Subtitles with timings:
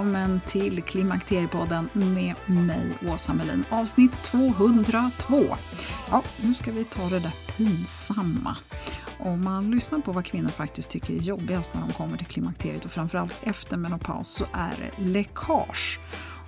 [0.00, 3.64] Välkommen till Klimakteriepodden med mig, Åsa Melin.
[3.70, 5.56] Avsnitt 202.
[6.10, 8.56] Ja, nu ska vi ta det där pinsamma.
[9.18, 12.84] Om man lyssnar på vad kvinnor faktiskt tycker är jobbigast när de kommer till klimakteriet
[12.84, 15.98] och framförallt efter menopaus så är det läckage.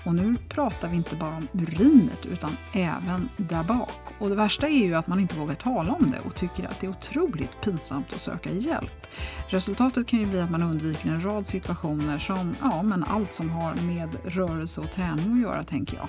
[0.04, 4.00] Och nu pratar vi inte bara om urinet utan även där bak.
[4.18, 6.80] Och det värsta är ju att man inte vågar tala om det och tycker att
[6.80, 9.06] det är otroligt pinsamt att söka hjälp.
[9.48, 13.50] Resultatet kan ju bli att man undviker en rad situationer som, ja men allt som
[13.50, 16.08] har med rörelse och träning att göra tänker jag.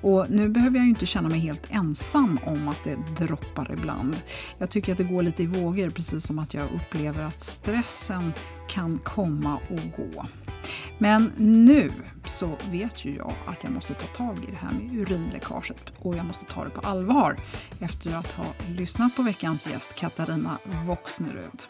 [0.00, 4.16] Och nu behöver jag ju inte känna mig helt ensam om att det droppar ibland.
[4.58, 8.32] Jag tycker att det går lite i vågor precis som att jag upplever att stressen
[8.68, 10.26] kan komma och gå.
[11.02, 11.92] Men nu
[12.24, 16.16] så vet ju jag att jag måste ta tag i det här med urinläckaget och
[16.16, 17.36] jag måste ta det på allvar
[17.80, 21.62] efter att ha lyssnat på veckans gäst Katarina Voxnerud.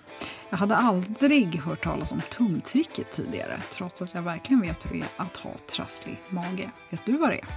[0.51, 5.01] Jag hade aldrig hört talas om tumtricket tidigare trots att jag verkligen vet hur det
[5.01, 6.71] är att ha trasslig mage.
[6.91, 7.49] Vet du vad det är?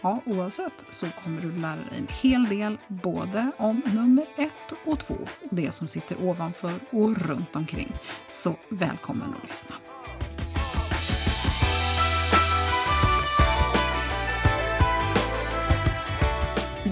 [0.00, 4.98] Ja, oavsett så kommer du lära dig en hel del både om nummer ett och
[4.98, 7.92] två och det som sitter ovanför och runt omkring.
[8.28, 9.74] Så välkommen att lyssna.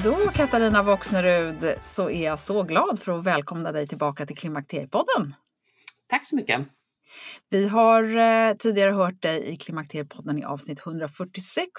[0.04, 5.34] Då, Katarina Voxnerud, så är jag så glad för att välkomna dig tillbaka till Klimakteriepodden.
[6.08, 6.60] Tack så mycket.
[7.50, 11.70] Vi har eh, tidigare hört dig i Klimakteriepodden i avsnitt 146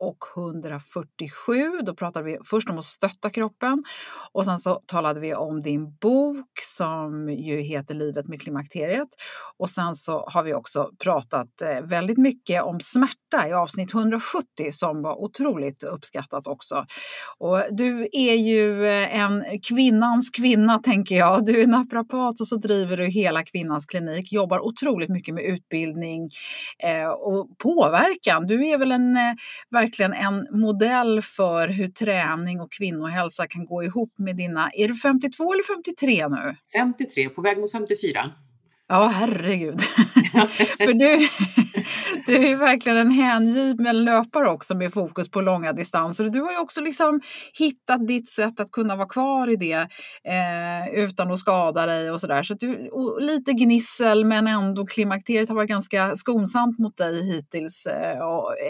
[0.00, 1.70] och 147.
[1.86, 3.84] Då pratade vi först om att stötta kroppen
[4.32, 9.08] och sen så talade vi om din bok som ju heter Livet med klimakteriet.
[9.58, 14.44] Och sen så har vi också pratat eh, väldigt mycket om smärta i avsnitt 170
[14.70, 16.86] som var otroligt uppskattat också.
[17.38, 21.46] Och du är ju eh, en kvinnans kvinna tänker jag.
[21.46, 26.30] Du är naprapat och så driver du hela Kvinnans klinik, jobbar otroligt mycket med utbildning
[26.84, 28.46] eh, och påverkan.
[28.46, 29.16] Du är väl en
[29.88, 34.94] verkligen en modell för hur träning och kvinnohälsa kan gå ihop med dina, är du
[34.94, 36.56] 52 eller 53 nu?
[36.72, 38.30] 53, på väg mot 54.
[38.88, 39.80] Ja, herregud.
[40.78, 41.28] för du,
[42.26, 46.28] du är verkligen en hängiven löpare också med fokus på långa distanser.
[46.28, 47.20] Du har ju också liksom
[47.58, 49.88] hittat ditt sätt att kunna vara kvar i det
[50.24, 52.42] eh, utan att skada dig och sådär.
[52.42, 52.90] Så, du,
[53.20, 57.86] lite gnissel men ändå klimakteriet har varit ganska skonsamt mot dig hittills.
[57.86, 58.18] Eh,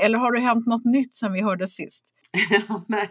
[0.05, 2.05] eller har det hänt något nytt sen vi hörde sist?
[2.89, 3.11] Nej,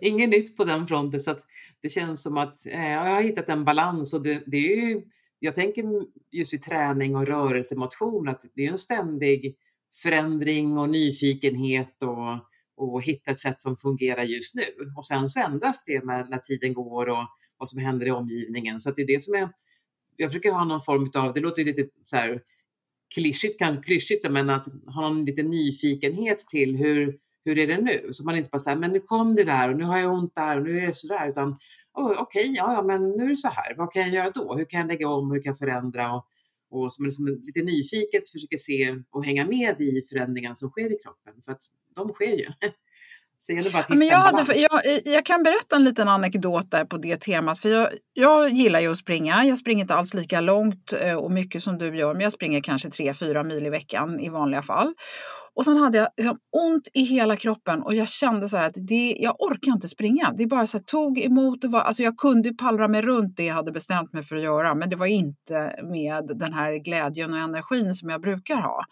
[0.00, 1.20] inget nytt på den fronten.
[1.20, 1.34] Så
[1.82, 5.02] det känns som att eh, jag har hittat en balans och det, det är ju
[5.38, 5.84] jag tänker
[6.30, 9.56] just vid träning och rörelsemotion att det är en ständig
[10.02, 12.46] förändring och nyfikenhet och,
[12.76, 14.64] och hitta ett sätt som fungerar just nu.
[14.96, 17.26] Och sen så ändras det med när tiden går och
[17.58, 18.80] vad som händer i omgivningen.
[18.80, 19.48] Så att det är det som är,
[20.16, 22.42] jag försöker ha någon form av, det låter lite så här
[23.14, 28.08] klyschigt, kan, klyschigt men att ha någon liten nyfikenhet till hur, hur är det nu?
[28.12, 30.34] Så man inte bara säger, men nu kom det där och nu har jag ont
[30.34, 31.56] där och nu är det så där, utan
[31.94, 33.74] oh, okej, okay, ja, ja, men nu är det så här.
[33.76, 34.56] Vad kan jag göra då?
[34.56, 35.30] Hur kan jag lägga om?
[35.30, 36.12] Hur kan jag förändra?
[36.12, 36.26] Och,
[36.70, 40.98] och som liksom lite nyfiket försöker se och hänga med i förändringarna som sker i
[41.02, 41.62] kroppen, för att
[41.94, 42.46] de sker ju.
[43.40, 46.96] Så jag, bara Men jag, hade, jag, jag, kan berätta en liten anekdot där på
[46.96, 47.58] det temat.
[47.58, 49.44] För jag, jag gillar ju att springa.
[49.44, 52.60] Jag springer inte alls lika långt eh, och mycket som du gör, men jag springer
[52.60, 54.94] kanske 3-4 mil i veckan i vanliga fall.
[55.58, 59.16] Och sen hade jag liksom ont i hela kroppen och jag kände så att det,
[59.18, 60.34] jag orkar inte springa.
[60.36, 61.64] Det bara så här, tog emot.
[61.64, 64.42] och var, alltså jag kunde pallra mig runt det jag hade bestämt mig för att
[64.42, 68.84] göra, men det var inte med den här glädjen och energin som jag brukar ha.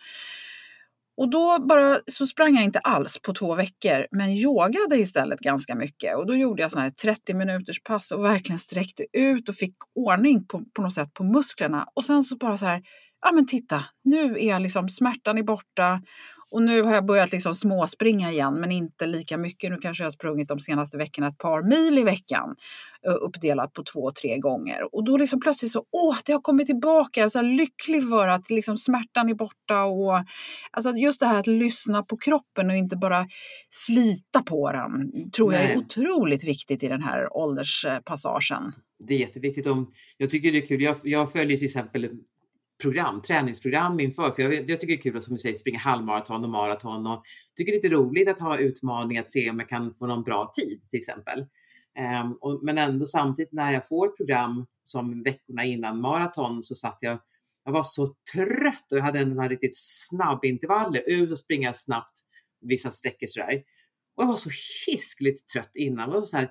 [1.16, 5.74] Och då bara så sprang jag inte alls på två veckor, men yogade istället ganska
[5.74, 6.16] mycket.
[6.16, 9.74] Och då gjorde jag såna här 30 minuters pass och verkligen sträckte ut och fick
[9.94, 11.86] ordning på, på något sätt på musklerna.
[11.94, 12.82] Och sen så bara så här,
[13.26, 16.00] ja men titta, nu är jag liksom, smärtan är borta
[16.56, 19.70] och nu har jag börjat liksom småspringa igen, men inte lika mycket.
[19.70, 22.56] Nu kanske jag har sprungit de senaste veckorna ett par mil i veckan,
[23.20, 24.94] uppdelat på två, tre gånger.
[24.94, 27.20] Och då liksom plötsligt så, åh, det har kommit tillbaka.
[27.20, 29.84] Jag är så lycklig för att liksom smärtan är borta.
[29.84, 30.24] Och,
[30.70, 33.26] alltså just det här att lyssna på kroppen och inte bara
[33.70, 35.62] slita på den, tror Nej.
[35.62, 38.72] jag är otroligt viktigt i den här ålderspassagen.
[39.08, 39.66] Det är jätteviktigt.
[39.66, 40.82] Om, jag tycker det är kul.
[40.82, 42.10] Jag, jag följer till exempel
[42.82, 44.31] program, träningsprogram inför.
[44.31, 47.06] För jag, jag tycker det är kul att som du säger springa halvmaraton och maraton
[47.06, 47.23] och
[47.56, 50.23] tycker det är lite roligt att ha utmaning att se om jag kan få någon
[50.23, 51.46] bra tid till exempel.
[52.23, 56.75] Um, och, men ändå samtidigt när jag får ett program som veckorna innan maraton så
[56.75, 57.19] satt jag,
[57.64, 62.20] jag var så trött och jag hade en riktigt snabb intervaller, ut och springa snabbt
[62.61, 63.62] vissa sträckor sådär.
[64.17, 64.50] Och jag var så
[64.87, 66.11] hiskligt trött innan.
[66.11, 66.50] Jag var så här,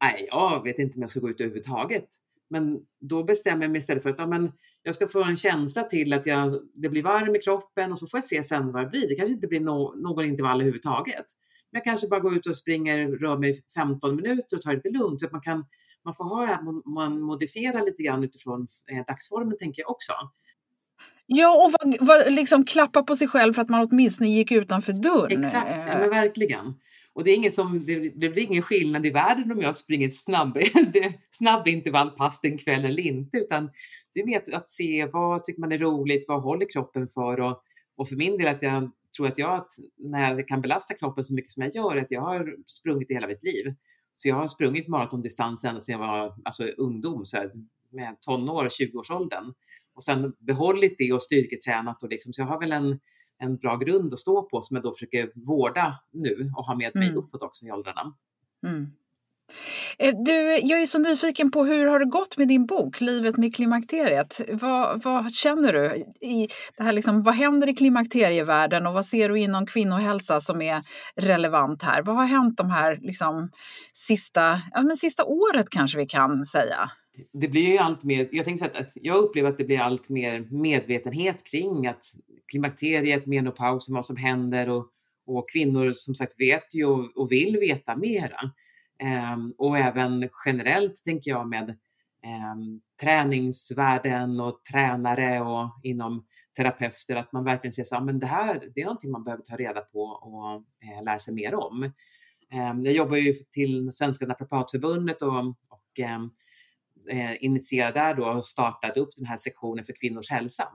[0.00, 2.08] nej, jag vet inte om jag ska gå ut överhuvudtaget.
[2.50, 4.52] Men då bestämmer jag mig istället för att ja, men
[4.82, 8.06] jag ska få en känsla till att jag, det blir varm i kroppen och så
[8.06, 9.08] får jag se sen vad det blir.
[9.08, 11.26] Det kanske inte blir no, någon intervall överhuvudtaget.
[11.72, 14.76] Men jag kanske bara går ut och springer, rör mig 15 minuter och tar det
[14.76, 15.20] lite lugnt.
[15.20, 15.64] Så att man, kan,
[16.04, 20.12] man får ha det man modifierar lite grann utifrån eh, dagsformen tänker jag också.
[21.26, 24.92] Ja, och vad, vad, liksom klappa på sig själv för att man åtminstone gick utanför
[24.92, 25.44] dörren.
[25.44, 26.74] Exakt, ja, men verkligen.
[27.16, 30.06] Och det, är inget som, det, det blir ingen skillnad i världen om jag springer
[30.06, 30.58] ett snabb,
[31.30, 33.70] snabbintervallpass en kväll eller inte, utan
[34.14, 37.40] det är mer att, att, se vad tycker man är roligt, vad håller kroppen för
[37.40, 37.62] och,
[37.96, 41.24] och för min del att jag tror att jag att när jag kan belasta kroppen
[41.24, 43.74] så mycket som jag gör, att jag har sprungit i hela mitt liv.
[44.16, 47.50] Så jag har sprungit maratondistans ända sedan jag var alltså, ungdom, så här,
[47.90, 49.54] med tonår, 20-årsåldern
[49.94, 52.98] och sen behållit det och styrketränat och liksom, så jag har väl en
[53.38, 56.94] en bra grund att stå på som jag då försöker vårda nu och ha med
[56.94, 57.18] mig mm.
[57.18, 58.14] uppåt också i åldrarna.
[58.66, 58.92] Mm.
[59.98, 63.36] Eh, du, jag är så nyfiken på hur har det gått med din bok Livet
[63.36, 64.40] med klimakteriet?
[64.52, 66.04] Vad, vad känner du?
[66.20, 70.62] I det här liksom, vad händer i klimakterievärlden och vad ser du inom kvinnohälsa som
[70.62, 70.82] är
[71.16, 72.02] relevant här?
[72.02, 73.50] Vad har hänt de här liksom,
[73.92, 76.90] sista, ja, men sista året kanske vi kan säga?
[77.32, 80.08] Det blir ju allt mer, jag tänker så att, jag upplever att det blir allt
[80.08, 82.04] mer medvetenhet kring att
[82.50, 84.86] klimakteriet, menopausen, vad som händer och,
[85.26, 88.38] och kvinnor som sagt vet ju och, och vill veta mera.
[89.34, 91.70] Um, och även generellt tänker jag med
[92.24, 96.26] ehm, um, träningsvärden och tränare och inom
[96.56, 99.56] terapeuter att man verkligen ser så men det här det är någonting man behöver ta
[99.56, 101.92] reda på och eh, lära sig mer om.
[102.52, 106.00] Um, jag jobbar ju till Svenska Naprapatförbundet och, och
[107.08, 110.68] eh, där då och startat upp den här sektionen för kvinnors hälsa.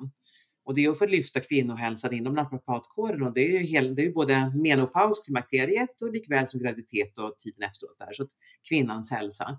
[0.64, 4.02] Och det är för att lyfta kvinnohälsan inom naprapatkåren och det är ju, hel, det
[4.02, 8.30] är ju både menopaus, klimakteriet och likväl som graviditet och tiden efteråt där, så att
[8.70, 9.58] kvinnans hälsa.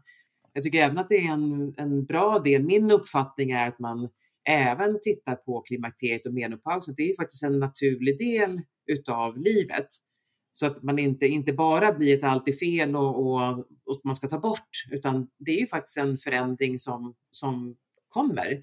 [0.53, 4.09] Jag tycker även att det är en, en bra del, min uppfattning är att man
[4.49, 6.95] även tittar på klimakteriet och menopausen.
[6.97, 9.87] Det är ju faktiskt en naturlig del utav livet.
[10.53, 14.17] Så att man inte, inte bara blir ett allt är fel och, och, och man
[14.17, 17.77] ska ta bort, utan det är ju faktiskt en förändring som, som
[18.09, 18.63] kommer.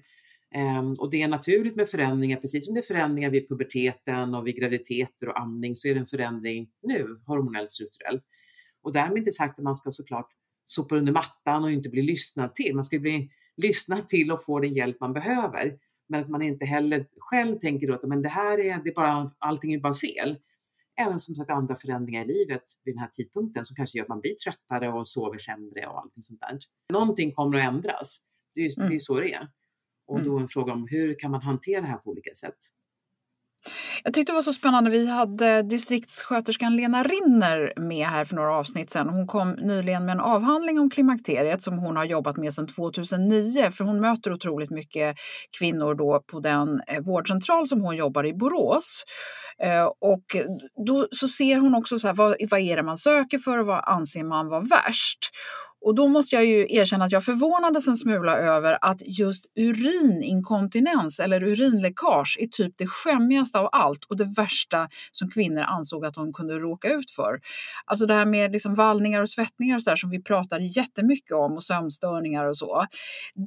[0.54, 4.46] Um, och det är naturligt med förändringar, precis som det är förändringar vid puberteten och
[4.46, 8.24] vid graviditeter och amning så är det en förändring nu, hormonellt strukturellt.
[8.82, 10.28] Och därmed inte sagt att man ska såklart
[10.64, 12.74] sopa under mattan och inte bli lyssnad till.
[12.74, 15.78] Man ska bli lyssnad till och få den hjälp man behöver.
[16.08, 18.94] Men att man inte heller själv tänker då att men det här är, det är
[18.94, 20.36] bara, allting är bara fel
[21.06, 24.08] även som sagt andra förändringar i livet vid den här tidpunkten som kanske gör att
[24.08, 26.58] man blir tröttare och sover sämre och allting sånt där.
[26.92, 28.20] Någonting kommer att ändras.
[28.54, 28.94] Det är ju mm.
[28.94, 29.48] är så det är.
[30.06, 30.42] Och då mm.
[30.42, 32.58] en fråga om hur kan man hantera det här på olika sätt?
[34.04, 34.90] Jag tyckte det var så spännande.
[34.90, 39.08] Vi hade distriktssköterskan Lena Rinner med här för några avsnitt sedan.
[39.08, 43.70] Hon kom nyligen med en avhandling om klimakteriet som hon har jobbat med sedan 2009.
[43.70, 45.16] För hon möter otroligt mycket
[45.58, 49.04] kvinnor då på den eh, vårdcentral som hon jobbar i Borås.
[49.62, 50.24] Eh, och
[50.86, 53.66] då så ser hon också så här, vad, vad är det man söker för och
[53.66, 55.18] vad anser man vara värst?
[55.80, 61.20] Och då måste jag ju erkänna att jag förvånades en smula över att just urininkontinens
[61.20, 66.14] eller urinläckage är typ det skämmigaste av allt och det värsta som kvinnor ansåg att
[66.14, 67.40] de kunde råka ut för.
[67.84, 71.32] Alltså det här med liksom vallningar och svettningar och så där, som vi pratade jättemycket
[71.32, 72.86] om och sömnstörningar och så.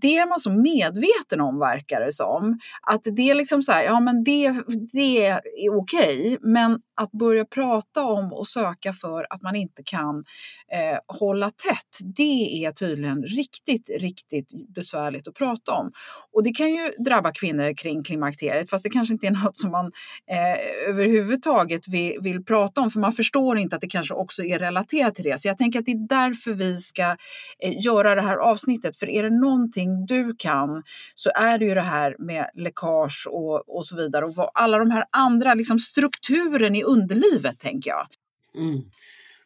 [0.01, 2.59] Det är man så medveten om verkar det som.
[2.81, 4.53] Att det är liksom så här, ja men det,
[4.93, 5.41] det är
[5.81, 10.23] okej, men att börja prata om och söka för att man inte kan
[10.71, 15.91] eh, hålla tätt, det är tydligen riktigt, riktigt besvärligt att prata om.
[16.31, 19.71] Och det kan ju drabba kvinnor kring klimakteriet, fast det kanske inte är något som
[19.71, 19.91] man
[20.31, 24.59] eh, överhuvudtaget vill, vill, prata om, för man förstår inte att det kanske också är
[24.59, 25.41] relaterat till det.
[25.41, 27.15] Så jag tänker att det är därför vi ska
[27.59, 30.83] eh, göra det här avsnittet, för är det någonting du kan
[31.15, 34.77] så är det ju det här med läckage och, och så vidare och vad, alla
[34.77, 38.07] de här andra liksom strukturen i underlivet, tänker jag.
[38.55, 38.81] Mm.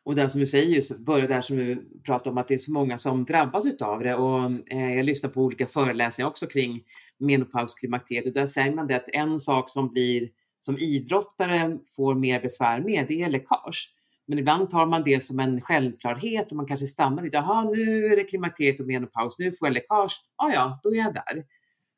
[0.07, 2.71] Och den som du säger, börjar där som du pratar om att det är så
[2.71, 6.83] många som drabbas utav det och eh, jag lyssnar på olika föreläsningar också kring
[7.19, 12.15] menopaus, klimakteriet och där säger man det att en sak som blir som idrottare får
[12.15, 13.93] mer besvär med, det är läckage.
[14.27, 18.05] Men ibland tar man det som en självklarhet och man kanske stannar vid, jaha nu
[18.05, 21.43] är det klimakteriet och menopaus, nu får jag läckage, ja ja, då är jag där.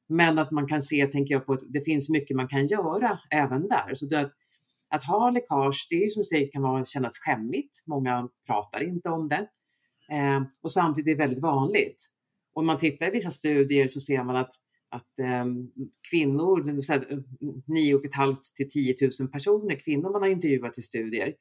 [0.07, 3.19] Men att man kan se, tänker jag på, att det finns mycket man kan göra
[3.29, 3.95] även där.
[3.95, 4.29] Så det,
[4.89, 7.83] att ha läckage, det är ju som du säger, kan vara, kännas skämmigt.
[7.87, 9.47] Många pratar inte om det.
[10.11, 12.05] Eh, och samtidigt är det väldigt vanligt.
[12.53, 14.53] Om man tittar i vissa studier så ser man att,
[14.89, 16.63] att ehm, eh, kvinnor,
[17.67, 21.33] 9 500 till 10 000 personer, kvinnor man har intervjuat i studier,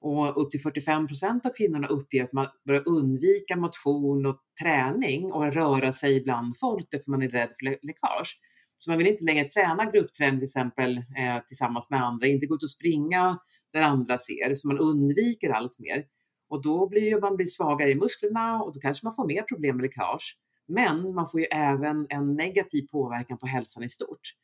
[0.00, 5.32] och upp till 45 procent av kvinnorna uppger att man börjar undvika motion och träning
[5.32, 8.40] och röra sig bland folk därför man är rädd för läckage.
[8.84, 12.54] Så man vill inte längre träna gruppträning till exempel eh, tillsammans med andra, inte gå
[12.54, 13.38] ut och springa
[13.72, 16.04] där andra ser, så man undviker allt mer.
[16.48, 19.42] Och då blir ju, man blir svagare i musklerna och då kanske man får mer
[19.42, 20.38] problem med läckage.
[20.68, 24.34] Men man får ju även en negativ påverkan på hälsan i stort.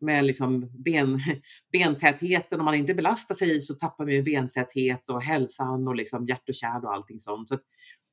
[0.00, 1.18] Med liksom ben,
[1.72, 6.26] bentätheten, om man inte belastar sig så tappar man ju bentäthet och hälsan och liksom
[6.26, 7.48] hjärt och kärl och allting sånt.
[7.48, 7.58] Så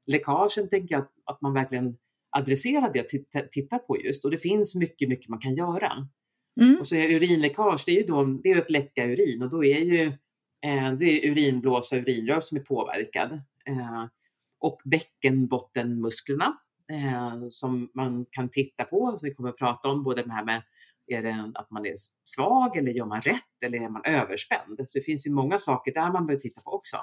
[0.06, 1.98] läckagen tänker jag att, att man verkligen
[2.30, 3.08] adressera det och
[3.52, 4.26] titta, på just.
[4.26, 6.08] Och det finns mycket, mycket man kan göra.
[6.62, 6.80] Mm.
[6.80, 9.66] Och så är urinläckage, det är ju då, det är ett läcka urin och då
[9.66, 10.04] är ju
[10.66, 13.32] eh, det är urinblåsa och urinrör som är påverkad.
[13.66, 14.06] Eh,
[14.60, 16.58] och bäckenbottenmusklerna
[16.92, 20.46] eh, som man kan titta på, som vi kommer att prata om, både det här
[20.46, 20.62] med
[21.08, 24.80] är det att man är svag eller gör man rätt eller är man överspänd?
[24.88, 26.98] Så det finns ju många saker där man behöver titta på också.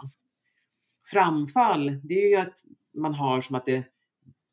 [1.13, 2.59] Framfall, det är ju att
[2.95, 3.85] man har som att det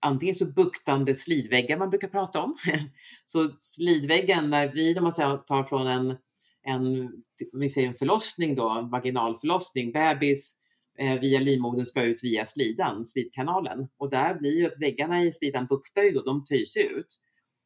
[0.04, 2.58] antingen så buktande slidväggar man brukar prata om.
[3.26, 5.12] så slidväggen, när vi när man
[5.46, 6.18] tar från en,
[6.64, 7.12] en,
[7.54, 10.60] vi säger en förlossning då, vaginalförlossning, bebis
[11.00, 13.88] eh, via livmodern ska ut via slidan, slidkanalen.
[13.98, 17.20] Och där blir ju att väggarna i slidan buktar ju då, de töjs ut.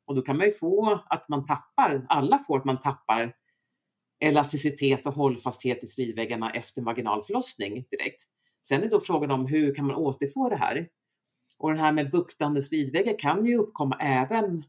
[0.05, 3.33] Och då kan man ju få att man tappar, alla får att man tappar
[4.19, 8.23] elasticitet och hållfasthet i slidväggarna efter vaginal förlossning direkt.
[8.67, 10.87] Sen är då frågan om hur kan man återfå det här?
[11.57, 14.63] Och det här med buktande slidväggar kan ju uppkomma även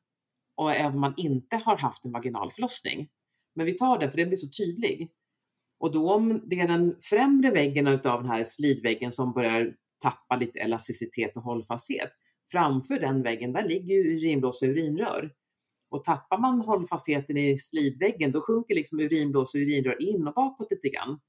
[0.56, 3.08] och även om man inte har haft en vaginal förlossning.
[3.54, 5.10] Men vi tar den för den blir så tydlig.
[5.80, 10.36] Och då om det är den främre väggen av den här slidväggen som börjar tappa
[10.36, 12.10] lite elasticitet och hållfasthet.
[12.50, 15.32] Framför den väggen, där ligger ju urinblås och urinrör.
[15.90, 20.70] Och tappar man hållfastheten i slidväggen, då sjunker liksom urinblås och urinrör in och bakåt
[20.70, 21.20] lite grann.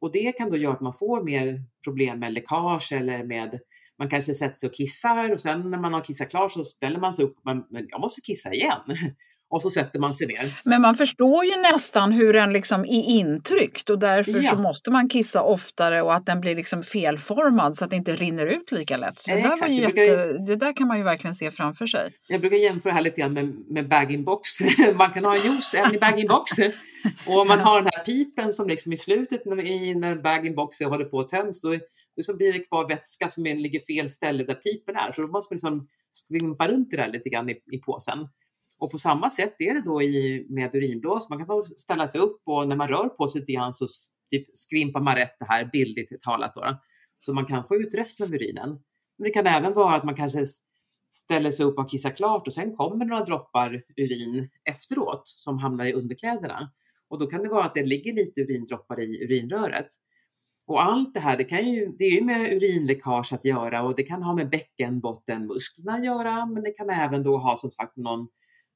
[0.00, 3.60] Och det kan då göra att man får mer problem med läckage eller med
[4.00, 6.98] man kanske sätter sig och kissar och sen när man har kissat klart så ställer
[6.98, 8.80] man sig upp och man, men jag måste kissa igen.
[9.52, 10.60] Och så sätter man sig ner.
[10.64, 14.50] Men man förstår ju nästan hur den liksom är intryckt och därför ja.
[14.50, 18.16] så måste man kissa oftare och att den blir liksom felformad så att det inte
[18.16, 19.18] rinner ut lika lätt.
[19.18, 22.12] Så det, där jätte, brukar, det där kan man ju verkligen se framför sig.
[22.28, 24.48] Jag brukar jämföra här lite grann med, med bag-in-box.
[24.94, 26.52] man kan ha en juice i bag-in-box
[27.26, 31.04] och om man har den här pipen som liksom i slutet när, när bag-in-box håller
[31.04, 31.78] på att töms då
[32.16, 35.12] och så blir det kvar vätska som ligger fel ställe där pipen är.
[35.12, 38.28] Så då måste man liksom skvimpa runt det där lite grann i, i påsen.
[38.78, 41.30] Och på samma sätt är det då i, med urinblås.
[41.30, 43.86] Man kan få ställa sig upp och när man rör på sig lite grann så
[44.30, 46.52] typ skvimpar man rätt det här bildligt talat.
[46.54, 46.78] Då,
[47.18, 48.68] Så man kan få ut resten av urinen.
[49.18, 50.44] Men det kan även vara att man kanske
[51.12, 55.84] ställer sig upp och kissar klart och sen kommer några droppar urin efteråt som hamnar
[55.84, 56.70] i underkläderna.
[57.08, 59.88] Och då kan det vara att det ligger lite urindroppar i urinröret.
[60.70, 63.96] Och allt det här, det, kan ju, det är ju med urinläckage att göra och
[63.96, 67.96] det kan ha med bäckenbottenmusklerna att göra, men det kan även då ha som sagt
[67.96, 68.28] någon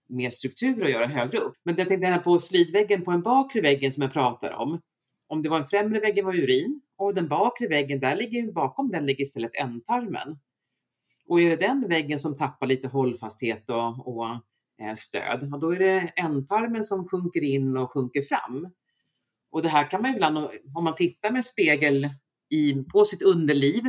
[0.09, 1.55] mer struktur att göra högre upp.
[1.65, 4.81] Men jag tänkte på slidväggen på den bakre väggen som jag pratar om.
[5.27, 8.91] Om det var en främre väggen var urin och den bakre väggen, där ligger, bakom
[8.91, 10.39] den ligger istället ändtarmen.
[11.29, 14.27] Och är det den väggen som tappar lite hållfasthet och, och
[14.83, 18.69] eh, stöd, då är det ändtarmen som sjunker in och sjunker fram.
[19.54, 20.38] Och det här kan man ibland,
[20.75, 22.08] om man tittar med spegel
[22.50, 23.82] i, på sitt underliv,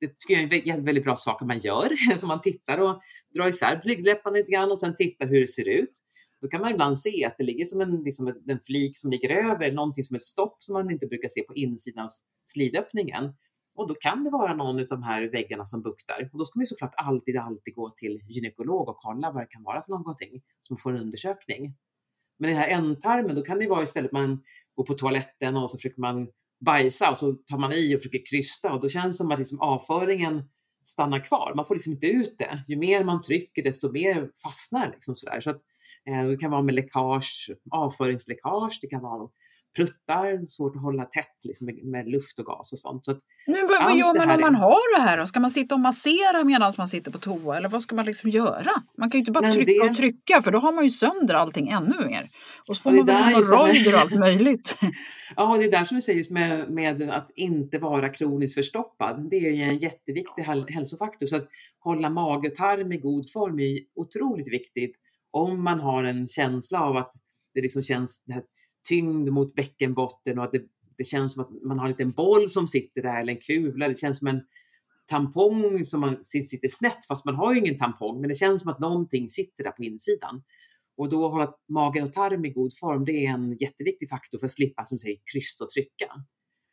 [0.00, 3.00] det tycker jag är en väldigt bra sak att man gör, så man tittar och
[3.34, 5.92] drar isär blygdläpparna lite grann och sen tittar hur det ser ut.
[6.40, 9.30] Då kan man ibland se att det ligger som en, liksom en flik som ligger
[9.30, 12.10] över, någonting som ett stopp som man inte brukar se på insidan av
[12.46, 13.32] slidöppningen.
[13.74, 16.30] Och då kan det vara någon av de här väggarna som buktar.
[16.32, 19.62] Och då ska man såklart alltid, alltid gå till gynekolog och kolla vad det kan
[19.62, 21.74] vara för någonting, så man får en undersökning.
[22.38, 24.42] Men den här ändtarmen, då kan det vara istället man
[24.80, 26.28] gå på toaletten och så försöker man
[26.60, 29.38] bajsa och så tar man i och försöker krysta och då känns det som att
[29.38, 30.42] liksom avföringen
[30.84, 31.52] stannar kvar.
[31.56, 32.64] Man får liksom inte ut det.
[32.68, 34.90] Ju mer man trycker desto mer fastnar.
[34.90, 35.40] Liksom sådär.
[35.40, 35.62] Så att,
[36.06, 39.28] eh, det kan vara med läckage, avföringsläckage, det kan vara
[39.76, 43.04] pruttar, svårt att hålla tätt liksom, med, med, luft och gas och sånt.
[43.04, 43.12] Så
[43.46, 45.26] Men vad, vad gör man om man har det här då?
[45.26, 48.30] Ska man sitta och massera medan man sitter på toa eller vad ska man liksom
[48.30, 48.82] göra?
[48.98, 49.90] Man kan ju inte bara Nej, trycka det...
[49.90, 52.28] och trycka för då har man ju sönder allting ännu mer.
[52.68, 54.76] Och så får och man hemorrojder och allt möjligt.
[55.36, 59.30] ja, det är där som du säger med, med att inte vara kroniskt förstoppad.
[59.30, 61.26] Det är ju en jätteviktig hälsofaktor.
[61.26, 61.48] Så att
[61.78, 64.96] hålla mage och tarm i god form är otroligt viktigt
[65.30, 67.12] om man har en känsla av att
[67.54, 68.42] det liksom känns det här
[68.88, 70.62] tyngd mot bäckenbotten och att det,
[70.98, 73.88] det känns som att man har en liten boll som sitter där eller en kula.
[73.88, 74.40] Det känns som en
[75.06, 78.70] tampong som man sitter snett fast man har ju ingen tampong men det känns som
[78.70, 80.42] att någonting sitter där på insidan.
[80.96, 84.46] Och då hålla magen och tarm i god form, det är en jätteviktig faktor för
[84.46, 86.10] att slippa som säger krysta och trycka.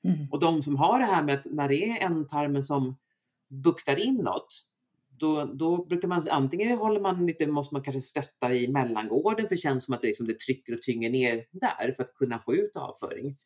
[0.07, 0.27] Mm.
[0.31, 2.97] Och de som har det här med att när det är en tarmen som
[3.63, 4.47] buktar inåt,
[5.19, 9.55] då, då brukar man antingen håller man lite, måste man kanske stötta i mellangården för
[9.55, 12.39] det känns som att det, liksom, det trycker och tynger ner där för att kunna
[12.39, 13.38] få ut avföring.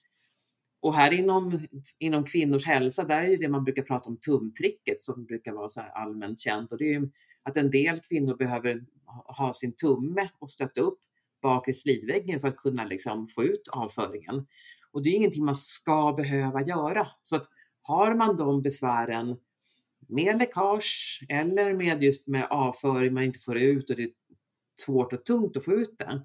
[0.82, 1.68] Och här inom,
[2.00, 5.82] inom kvinnors hälsa, där är det man brukar prata om tumtricket som brukar vara så
[5.82, 6.72] allmänt känt.
[6.72, 7.10] Och det är ju
[7.44, 8.86] att en del kvinnor behöver
[9.38, 11.00] ha sin tumme och stötta upp
[11.42, 14.48] bak i slidväggen för att kunna liksom få ut avföringen.
[14.92, 17.08] Och det är ingenting man ska behöva göra.
[17.24, 17.48] Så att
[17.82, 19.38] har man de besvären
[20.12, 24.10] med läckage eller med just med avföring man inte får ut och det är
[24.86, 26.22] svårt och tungt att få ut det,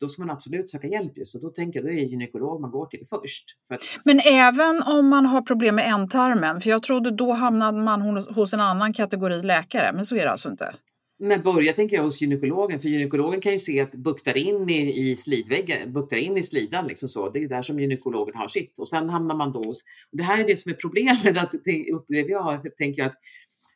[0.00, 2.60] då ska man absolut söka hjälp just och då tänker jag då är det gynekolog
[2.60, 3.44] man går till först.
[3.70, 3.80] Att...
[4.04, 8.00] Men även om man har problem med ändtarmen, för jag trodde då hamnade man
[8.34, 10.74] hos en annan kategori läkare, men så är det alltså inte?
[11.20, 15.10] Men börja tänker jag hos gynekologen, för gynekologen kan ju se att buktar in i,
[15.10, 17.30] i slidväggen, buktar in i slidan liksom så.
[17.30, 19.84] Det är där som gynekologen har sitt och sen hamnar man då hos.
[20.12, 21.54] Det här är det som är problemet, att
[21.92, 23.14] upplever jag, tänker att,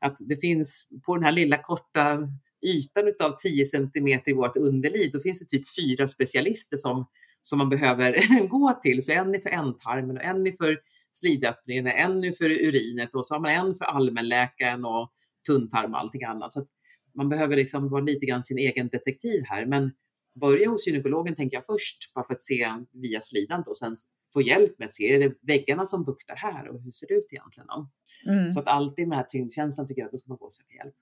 [0.00, 2.28] att det finns på den här lilla korta
[2.62, 7.06] ytan utav 10 centimeter i vårt underliv, då finns det typ fyra specialister som,
[7.42, 9.02] som man behöver gå till.
[9.02, 10.78] Så en är för ändtarmen och en är för
[11.12, 15.12] slidöppningen, en är för urinet och så har man en för allmänläkaren och
[15.46, 16.52] tunntarm och allting annat.
[16.52, 16.66] Så
[17.14, 19.66] man behöver liksom vara lite grann sin egen detektiv här.
[19.66, 19.92] Men
[20.34, 23.96] börja hos gynekologen tänker jag först, bara för att se via slidan och sen
[24.32, 27.14] få hjälp med att se, är det väggarna som buktar här och hur ser det
[27.14, 27.68] ut egentligen?
[28.26, 28.50] Mm.
[28.50, 30.94] Så att alltid med tyngdkänslan tycker jag att då ska man gå och söka hjälp.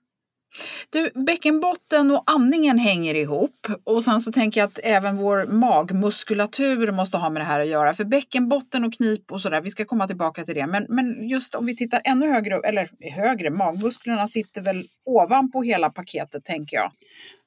[0.93, 6.91] Du, bäckenbotten och andningen hänger ihop och sen så tänker jag att även vår magmuskulatur
[6.91, 7.93] måste ha med det här att göra.
[7.93, 10.67] För bäckenbotten och knip och sådär, vi ska komma tillbaka till det.
[10.67, 15.89] Men, men just om vi tittar ännu högre, eller högre, magmusklerna sitter väl ovanpå hela
[15.89, 16.91] paketet tänker jag.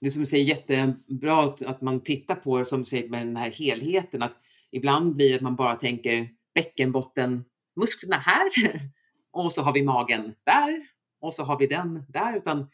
[0.00, 3.50] Det som du säger jättebra att man tittar på som du säger med den här
[3.50, 4.22] helheten.
[4.22, 4.36] Att
[4.72, 8.50] ibland blir det att man bara tänker bäckenbottenmusklerna här
[9.32, 10.86] och så har vi magen där
[11.20, 12.36] och så har vi den där.
[12.36, 12.66] Utan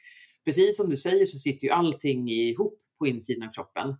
[0.51, 3.97] precis som du säger så sitter ju allting ihop på insidan av kroppen.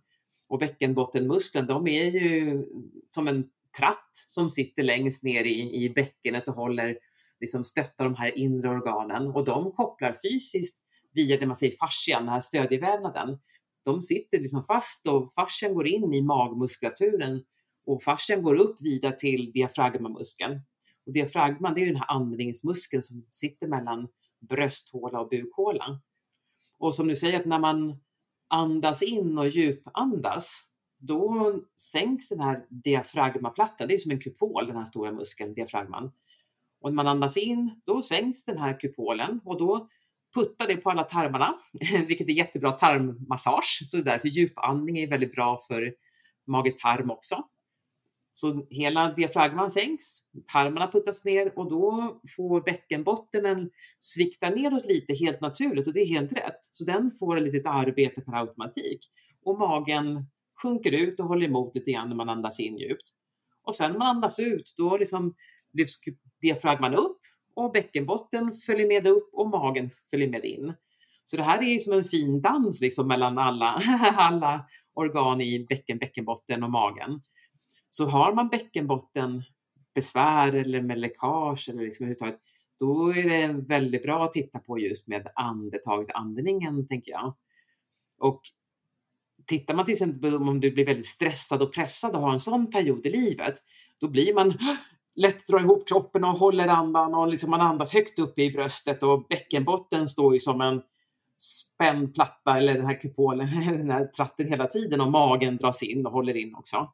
[0.47, 2.65] Och bäckenbottenmusklerna, de är ju
[3.09, 6.97] som en tratt som sitter längst ner i, i bäckenet och håller,
[7.39, 9.27] liksom stöttar de här inre organen.
[9.27, 10.81] Och de kopplar fysiskt
[11.13, 13.39] via det man säger fascian, den här stödjevävnaden.
[13.85, 17.43] De sitter liksom fast och fascian går in i magmuskulaturen
[17.85, 20.61] och fascian går upp vidare till diafragmamuskeln.
[21.05, 24.07] Och diafragman, det är ju den här andningsmuskeln som sitter mellan
[24.39, 26.01] brösthåla och bukhåla.
[26.81, 27.95] Och som du säger, att när man
[28.47, 30.67] andas in och djupandas,
[30.99, 33.87] då sänks den här diafragmaplattan.
[33.87, 36.11] Det är som en kupol, den här stora muskeln, diafragman.
[36.81, 39.89] Och när man andas in, då sänks den här kupolen och då
[40.33, 41.55] puttar det på alla tarmarna,
[42.07, 43.83] vilket är jättebra tarmmassage.
[43.87, 45.93] Så därför djupandning är väldigt bra för
[46.47, 47.43] mage-tarm också.
[48.41, 50.05] Så hela diafragman sänks,
[50.51, 56.05] tarmarna puttas ner och då får bäckenbottnen svikta neråt lite helt naturligt och det är
[56.05, 56.59] helt rätt.
[56.71, 58.99] Så den får ett litet arbete per automatik
[59.45, 60.25] och magen
[60.61, 63.03] sjunker ut och håller emot lite grann när man andas in djupt.
[63.63, 65.35] Och sen när man andas ut, då liksom
[65.73, 65.99] lyfts
[66.41, 67.19] diafragman upp
[67.55, 70.73] och bäckenbotten följer med upp och magen följer med in.
[71.25, 73.67] Så det här är som en fin dans liksom mellan alla,
[74.15, 77.21] alla organ i bäcken, bäckenbotten och magen.
[77.91, 79.43] Så har man bäckenbotten
[79.95, 82.39] besvär eller med läckage eller liksom överhuvudtaget,
[82.79, 87.33] då är det väldigt bra att titta på just med andetaget, andningen tänker jag.
[88.19, 88.41] Och
[89.45, 92.71] tittar man till exempel om du blir väldigt stressad och pressad och har en sån
[92.71, 93.55] period i livet,
[93.99, 94.57] då blir man
[95.15, 99.03] lätt dra ihop kroppen och håller andan och liksom man andas högt upp i bröstet
[99.03, 100.81] och bäckenbotten står ju som en
[101.37, 106.05] spänd platta eller den här kupolen, den här tratten hela tiden och magen dras in
[106.05, 106.91] och håller in också.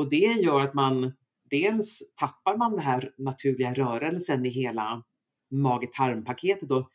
[0.00, 1.12] Och det gör att man
[1.50, 5.02] dels tappar man den här naturliga rörelsen i hela
[5.50, 6.90] mage-tarmpaketet och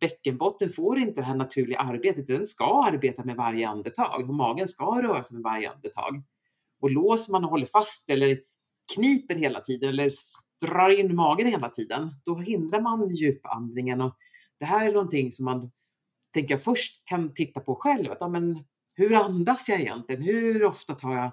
[0.00, 2.26] bäckenbotten får inte det här naturliga arbetet.
[2.26, 6.22] Den ska arbeta med varje andetag och magen ska röra sig med varje andetag.
[6.80, 8.40] Och låser man och håller fast eller
[8.94, 10.10] kniper hela tiden eller
[10.60, 14.00] drar in magen hela tiden, då hindrar man djupandningen.
[14.00, 14.16] Och
[14.58, 15.70] det här är någonting som man
[16.34, 18.12] tänker jag först kan titta på själv.
[18.12, 20.22] Att, ja, men, hur andas jag egentligen?
[20.22, 21.32] Hur ofta tar jag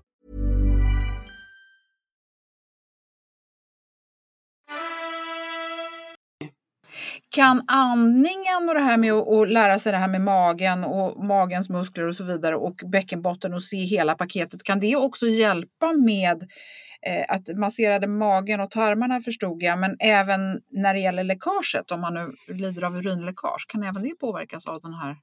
[7.35, 11.69] Kan andningen och det här med att, lära sig det här med magen och magens
[11.69, 16.43] muskler och så vidare och bäckenbotten och se hela paketet, kan det också hjälpa med
[17.07, 22.01] eh, att massera magen och tarmarna förstod jag, men även när det gäller läckaget, om
[22.01, 25.15] man nu lider av urinläckage, kan även det påverkas av den här?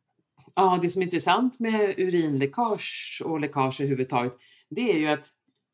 [0.55, 4.33] Ja, det som är intressant med urinläckage och läckage överhuvudtaget,
[4.71, 5.27] det är ju att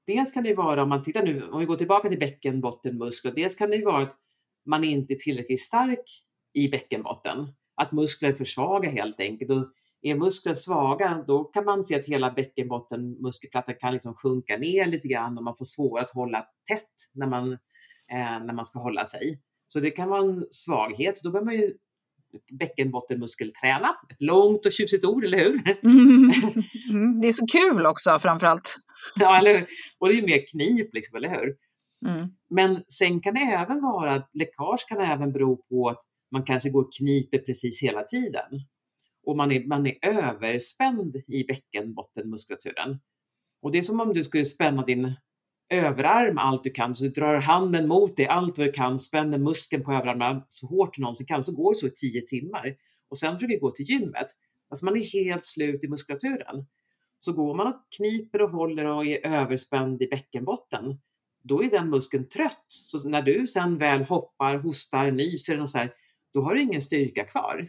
[0.07, 3.55] dels kan det vara, om man tittar nu, om vi går tillbaka till bäckenbottenmuskler, dels
[3.55, 4.17] kan det ju vara att
[4.67, 6.05] man inte är tillräckligt stark
[6.55, 7.49] i bäckenbotten.
[7.77, 9.51] Att muskler är för svaga helt enkelt.
[9.51, 9.67] Och
[10.03, 15.09] är muskler svaga, då kan man se att hela bäckenbottenmuskelplattan kan liksom sjunka ner lite
[15.09, 19.07] grann och man får svårare att hålla tätt när man, eh, när man ska hålla
[19.07, 19.41] sig.
[19.67, 21.21] Så det kan vara en svaghet.
[21.23, 21.75] Då behöver man ju
[22.59, 23.97] bäckenbottenmuskelträna.
[24.11, 25.63] Ett långt och tjusigt ord, eller hur?
[26.91, 28.77] Mm, det är så kul också framförallt.
[29.17, 29.67] ja, eller hur?
[29.99, 31.57] Och det är ju mer knip, liksom, eller hur?
[32.05, 32.31] Mm.
[32.51, 36.71] Men sen kan det även vara att läckage kan även bero på att man kanske
[36.71, 38.61] går och kniper precis hela tiden.
[39.27, 42.99] Och man är, man är överspänd i bäckenbottenmuskulaturen.
[43.63, 45.15] Och det är som om du skulle spänna din
[45.69, 49.39] överarm allt du kan, så du drar handen mot dig allt vad du kan, spänner
[49.39, 52.75] muskeln på överarmen så hårt du någonsin kan, så går det så i tio timmar.
[53.09, 54.27] Och sen försöker du gå till gymmet.
[54.69, 56.67] Alltså man är helt slut i muskulaturen.
[57.19, 61.01] Så går man och kniper och håller och är överspänd i bäckenbotten,
[61.45, 62.67] då är den muskeln trött.
[62.69, 65.93] Så när du sen väl hoppar, hostar, nyser och så här,
[66.33, 67.69] då har du ingen styrka kvar.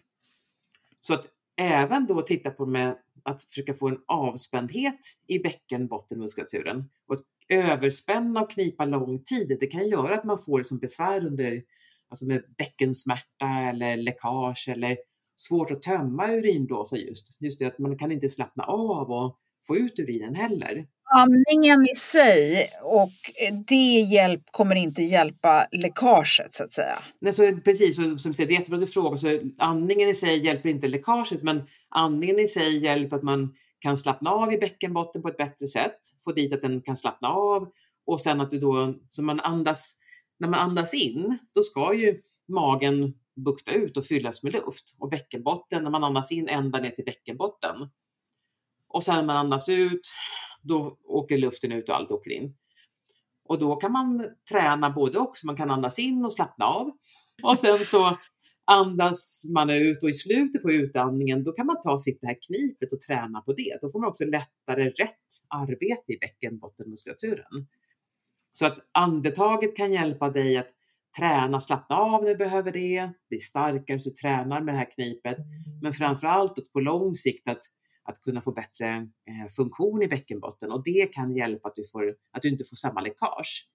[0.99, 1.25] Så att
[1.57, 8.41] även då titta på med att försöka få en avspändhet i bäckenbottenmuskulaturen och att överspänna
[8.41, 11.63] och knipa lång tid, det kan göra att man får liksom besvär under
[12.09, 14.97] alltså med bäckensmärta eller läckage eller
[15.35, 17.37] svårt att tömma urinblåsa just.
[17.39, 20.85] Just det att man kan inte slappna av och få ut urinen heller.
[21.15, 23.11] Andningen i sig och
[23.67, 26.99] det hjälp kommer inte hjälpa läckaget så att säga.
[27.19, 29.17] Nej, så precis, så, som säger, det är jättebra att du frågar.
[29.17, 33.97] Så andningen i sig hjälper inte läckaget, men andningen i sig hjälper att man kan
[33.97, 37.71] slappna av i bäckenbotten på ett bättre sätt, få dit att den kan slappna av
[38.05, 39.99] och sen att du då, så man andas,
[40.39, 45.09] när man andas in, då ska ju magen bukta ut och fyllas med luft och
[45.09, 47.75] bäckenbotten, när man andas in ända ner till bäckenbotten.
[48.95, 50.01] Och sen när man andas ut,
[50.61, 52.55] då åker luften ut och allt åker in.
[53.49, 56.91] Och då kan man träna både och, man kan andas in och slappna av.
[57.43, 58.17] Och sen så
[58.65, 62.37] andas man ut och i slutet på utandningen då kan man ta sitt det här
[62.47, 63.77] knipet och träna på det.
[63.81, 67.67] Då får man också lättare rätt arbete i bäckenbottenmuskulaturen.
[68.51, 70.71] Så att andetaget kan hjälpa dig att
[71.17, 74.91] träna, slappna av när du behöver det, bli starkare så du tränar med det här
[74.91, 75.37] knipet.
[75.81, 77.61] Men framförallt på lång sikt att,
[78.05, 78.87] att kunna få bättre
[79.27, 82.75] eh, funktion i bäckenbotten och det kan hjälpa att du, får, att du inte får
[82.75, 83.69] samma läckage.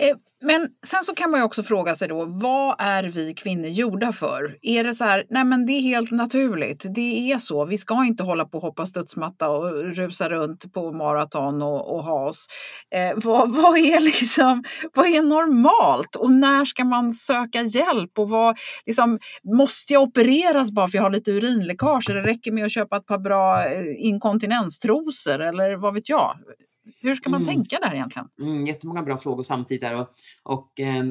[0.00, 3.68] Eh, men sen så kan man ju också fråga sig då, vad är vi kvinnor
[3.68, 4.56] gjorda för?
[4.62, 8.04] Är det så här, nej men det är helt naturligt, det är så, vi ska
[8.04, 12.46] inte hålla på och hoppa studsmatta och rusa runt på maraton och, och ha oss.
[12.94, 18.28] Eh, vad, vad, är liksom, vad är normalt och när ska man söka hjälp och
[18.28, 19.18] vad, liksom,
[19.58, 22.04] måste jag opereras bara för jag har lite urinläckage?
[22.06, 26.36] Det räcker med att köpa ett par bra eh, inkontinenstrosor eller vad vet jag?
[27.00, 27.54] Hur ska man mm.
[27.54, 28.28] tänka där egentligen?
[28.40, 30.08] Mm, jättemånga bra frågor samtidigt där och,
[30.42, 31.04] och eh,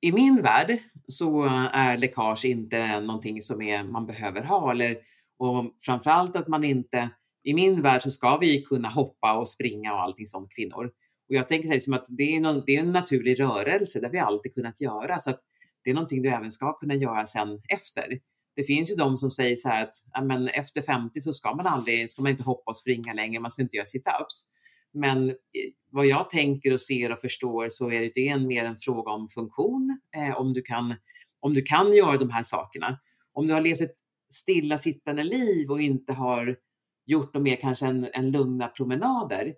[0.00, 4.96] i min värld så är läckage inte någonting som är, man behöver ha eller
[5.38, 7.10] och framförallt att man inte
[7.44, 10.84] i min värld så ska vi kunna hoppa och springa och allting som kvinnor.
[11.28, 14.12] Och jag tänker som att det är, någon, det är en naturlig rörelse, det har
[14.12, 15.18] vi alltid kunnat göra.
[15.18, 15.40] Så att
[15.84, 18.20] det är någonting du även ska kunna göra sen efter.
[18.56, 21.54] Det finns ju de som säger så här att ja, men efter 50 så ska
[21.54, 24.44] man aldrig, ska man inte hoppa och springa längre, man ska inte göra sit-ups.
[24.92, 25.34] Men eh,
[25.90, 29.28] vad jag tänker och ser och förstår så är det en, mer en fråga om
[29.28, 30.94] funktion, eh, om, du kan,
[31.40, 32.98] om du kan göra de här sakerna.
[33.32, 33.96] Om du har levt ett
[34.32, 36.56] stillasittande liv och inte har
[37.06, 39.54] gjort något mer kanske än, än lugna promenader,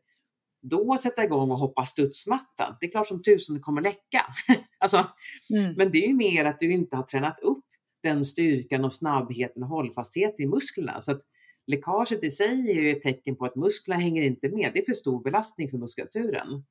[0.62, 2.76] då sätta igång och hoppa studsmatta.
[2.80, 4.24] Det är klart som tusen det kommer läcka.
[4.78, 5.06] alltså,
[5.50, 5.74] mm.
[5.76, 7.64] Men det är ju mer att du inte har tränat upp
[8.02, 11.00] den styrkan och snabbheten och hållfastheten i musklerna.
[11.00, 11.22] Så att
[11.66, 14.70] läckaget i sig är ju ett tecken på att musklerna hänger inte med.
[14.75, 16.64] Det är för stor belastning för muskulaturen.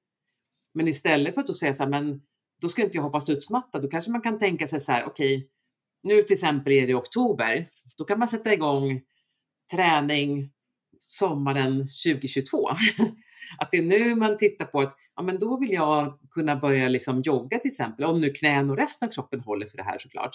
[0.73, 2.21] Men istället för att då säga så här, men
[2.61, 5.37] då ska inte jag hoppa studsmatta, då kanske man kan tänka sig så här, okej,
[5.37, 5.47] okay,
[6.03, 9.01] nu till exempel är det oktober, då kan man sätta igång
[9.71, 10.51] träning
[10.99, 12.69] sommaren 2022.
[13.59, 16.89] att det är nu man tittar på att ja, men då vill jag kunna börja
[16.89, 19.99] liksom jogga till exempel, om nu knän och resten av kroppen håller för det här
[19.99, 20.31] såklart.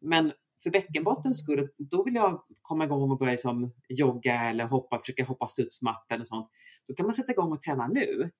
[0.00, 4.98] Men för bäckenbottens skull, då vill jag komma igång och börja liksom jogga eller hoppa,
[4.98, 6.50] försöka hoppa studsmatta eller sånt.
[6.88, 8.30] Då kan man sätta igång och träna nu.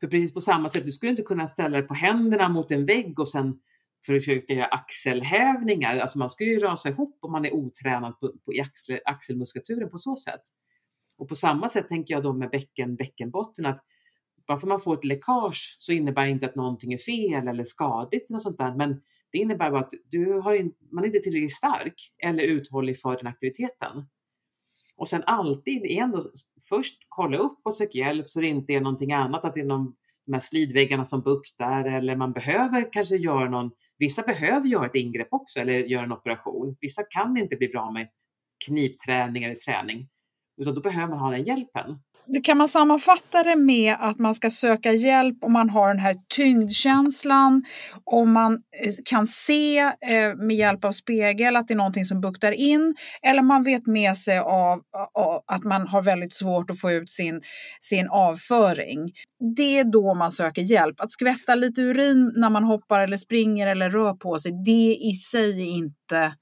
[0.00, 2.86] För precis på samma sätt, du skulle inte kunna ställa dig på händerna mot en
[2.86, 3.60] vägg och sen
[4.06, 5.98] försöka göra axelhävningar.
[5.98, 9.98] Alltså man skulle ju rasa ihop om man är otränad på, på axel, axelmuskulaturen på
[9.98, 10.42] så sätt.
[11.18, 13.84] Och på samma sätt tänker jag då med bäcken, bäckenbotten att
[14.46, 17.64] bara för man får ett läckage så innebär det inte att någonting är fel eller
[17.64, 18.74] skadligt eller sånt där.
[18.74, 19.02] Men
[19.34, 23.16] det innebär bara att du har in, man är inte tillräckligt stark eller uthållig för
[23.16, 24.06] den aktiviteten.
[24.96, 26.22] Och sen alltid igen då,
[26.68, 29.64] först kolla upp och sök hjälp så det inte är någonting annat, att det är
[29.64, 29.94] någon,
[30.26, 34.94] de här slidväggarna som buktar eller man behöver kanske göra någon, vissa behöver göra ett
[34.94, 36.76] ingrepp också eller göra en operation.
[36.80, 38.08] Vissa kan inte bli bra med
[38.66, 40.08] knipträning eller träning,
[40.56, 41.98] utan då behöver man ha den hjälpen
[42.44, 46.14] kan man sammanfatta det med att man ska söka hjälp om man har den här
[46.36, 47.64] tyngdkänslan,
[48.04, 52.20] om man eh, kan se eh, med hjälp av spegel att det är någonting som
[52.20, 54.80] buktar in eller man vet med sig av,
[55.14, 57.40] av att man har väldigt svårt att få ut sin,
[57.80, 59.12] sin avföring.
[59.56, 61.00] Det är då man söker hjälp.
[61.00, 65.12] Att skvätta lite urin när man hoppar eller springer eller rör på sig, det i
[65.12, 66.32] sig är inte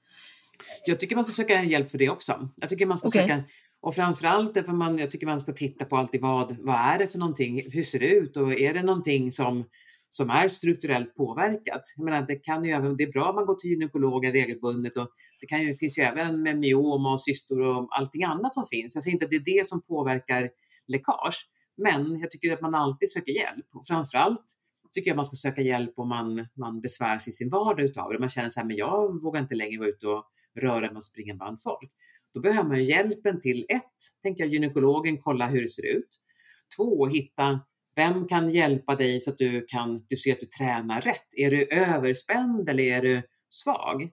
[0.85, 2.49] jag tycker man ska söka hjälp för det också.
[2.55, 3.21] Jag tycker man ska okay.
[3.21, 3.43] söka
[3.83, 7.07] och framförallt därför man, jag tycker man ska titta på alltid vad, vad är det
[7.07, 9.63] för någonting, hur ser det ut och är det någonting som,
[10.09, 11.81] som är strukturellt påverkat?
[11.97, 14.97] Jag menar, det, kan ju även, det är bra om man går till gynekologen regelbundet
[14.97, 18.65] och det kan ju, finns ju även med myom och cystor och allting annat som
[18.65, 18.95] finns.
[18.95, 20.49] Jag säger inte att det är det som påverkar
[20.87, 24.45] läckage, men jag tycker att man alltid söker hjälp och framförallt
[24.93, 28.19] tycker jag man ska söka hjälp om man, man besväras i sin vardag utav det.
[28.19, 30.25] Man känner så här, men jag vågar inte längre vara ute och
[30.61, 31.91] röra mig och springa bland folk.
[32.33, 36.09] Då behöver man hjälpen till ett, tänker jag, gynekologen kolla hur det ser ut.
[36.77, 37.59] Två, hitta
[37.95, 41.27] vem kan hjälpa dig så att du kan du ser att du tränar rätt?
[41.37, 44.11] Är du överspänd eller är du svag?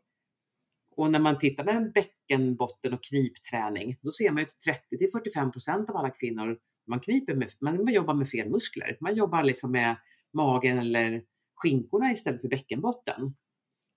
[0.97, 5.53] Och när man tittar med bäckenbotten och knipträning, då ser man att 30 till 45
[5.53, 8.97] procent av alla kvinnor man kniper med, man jobbar med fel muskler.
[9.01, 9.97] Man jobbar liksom med
[10.33, 11.23] magen eller
[11.55, 13.35] skinkorna istället för bäckenbotten.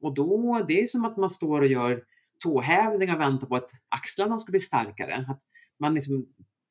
[0.01, 2.03] Och då, det är som att man står och gör
[2.43, 5.25] tåhävningar och väntar på att axlarna ska bli starkare.
[5.29, 5.41] Att
[5.79, 6.25] man, liksom,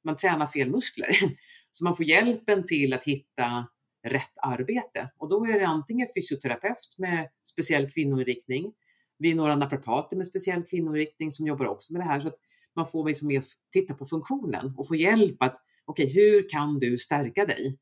[0.04, 1.16] man tränar fel muskler.
[1.70, 3.66] Så man får hjälpen till att hitta
[4.08, 5.10] rätt arbete.
[5.18, 8.72] Och då är det antingen fysioterapeut med speciell kvinnoinriktning.
[9.18, 12.20] Vi är några naprapater med speciell kvinnoinriktning som jobbar också med det här.
[12.20, 12.38] Så att
[12.76, 16.78] man får liksom mer titta på funktionen och få hjälp att okej, okay, hur kan
[16.78, 17.78] du stärka dig?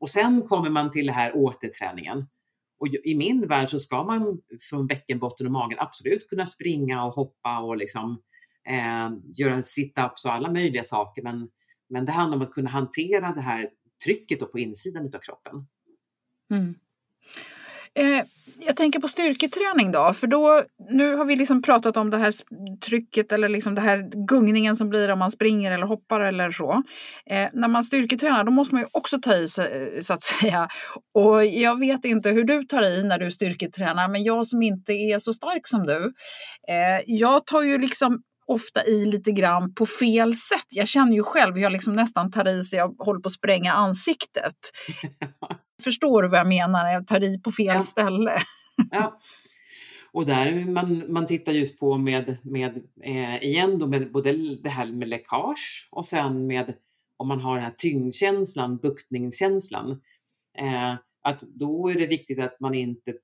[0.00, 2.26] Och sen kommer man till det här återträningen.
[2.80, 4.40] Och i min värld så ska man
[4.70, 8.22] från bäckenbotten och magen absolut kunna springa och hoppa och liksom
[8.68, 11.22] eh, göra sit-ups och alla möjliga saker.
[11.22, 11.48] Men,
[11.88, 13.70] men det handlar om att kunna hantera det här
[14.04, 15.66] trycket på insidan av kroppen.
[16.50, 16.74] Mm.
[17.98, 18.24] Eh,
[18.66, 22.32] jag tänker på styrketräning då, för då, nu har vi liksom pratat om det här
[22.80, 26.82] trycket eller liksom det här gungningen som blir om man springer eller hoppar eller så.
[27.30, 30.22] Eh, när man styrketränar då måste man ju också ta i sig eh, så att
[30.40, 30.68] säga.
[31.14, 34.92] Och jag vet inte hur du tar i när du styrketränar, men jag som inte
[34.92, 36.12] är så stark som du,
[36.68, 40.66] eh, jag tar ju liksom ofta i lite grann på fel sätt.
[40.70, 43.32] Jag känner ju själv hur jag liksom nästan tar i så jag håller på att
[43.32, 44.56] spränga ansiktet.
[45.80, 46.92] Förstår du vad jag menar?
[46.92, 47.80] Jag tar i på fel ja.
[47.80, 48.36] ställe.
[48.90, 49.20] ja.
[50.12, 54.68] Och där man, man tittar just på med, med eh, igen då med både det
[54.68, 56.74] här med läckage och sen med
[57.16, 59.90] om man har den här tyngdkänslan, buktningskänslan.
[60.58, 63.14] Eh, att då är det viktigt att man inte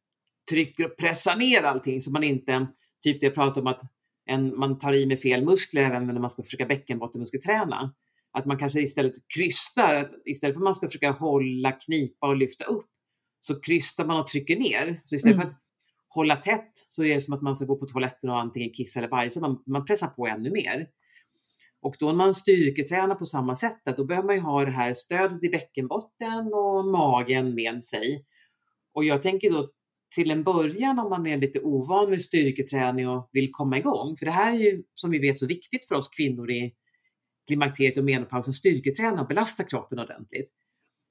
[0.51, 2.67] trycker och pressar ner allting så man inte,
[3.03, 3.83] typ det jag pratade om att
[4.27, 7.95] en, man tar i med fel muskler även när man ska försöka bäckenbottenmuskelträna.
[8.37, 12.37] Att man kanske istället krystar, att istället för att man ska försöka hålla, knipa och
[12.37, 12.87] lyfta upp,
[13.41, 15.03] så krystar man och trycker ner.
[15.05, 15.47] Så istället mm.
[15.47, 15.61] för att
[16.09, 19.01] hålla tätt så är det som att man ska gå på toaletten och antingen kissa
[19.01, 19.41] eller bajsa.
[19.41, 20.87] Man, man pressar på ännu mer.
[21.81, 24.95] Och då när man styrketränar på samma sätt, då behöver man ju ha det här
[24.95, 28.25] stödet i bäckenbotten och magen med sig.
[28.95, 29.71] Och jag tänker då
[30.15, 34.27] till en början om man är lite ovan med styrketräning och vill komma igång, för
[34.27, 36.75] det här är ju som vi vet så viktigt för oss kvinnor i
[37.47, 40.51] klimakteriet och menopausen, styrketräna och belasta kroppen ordentligt.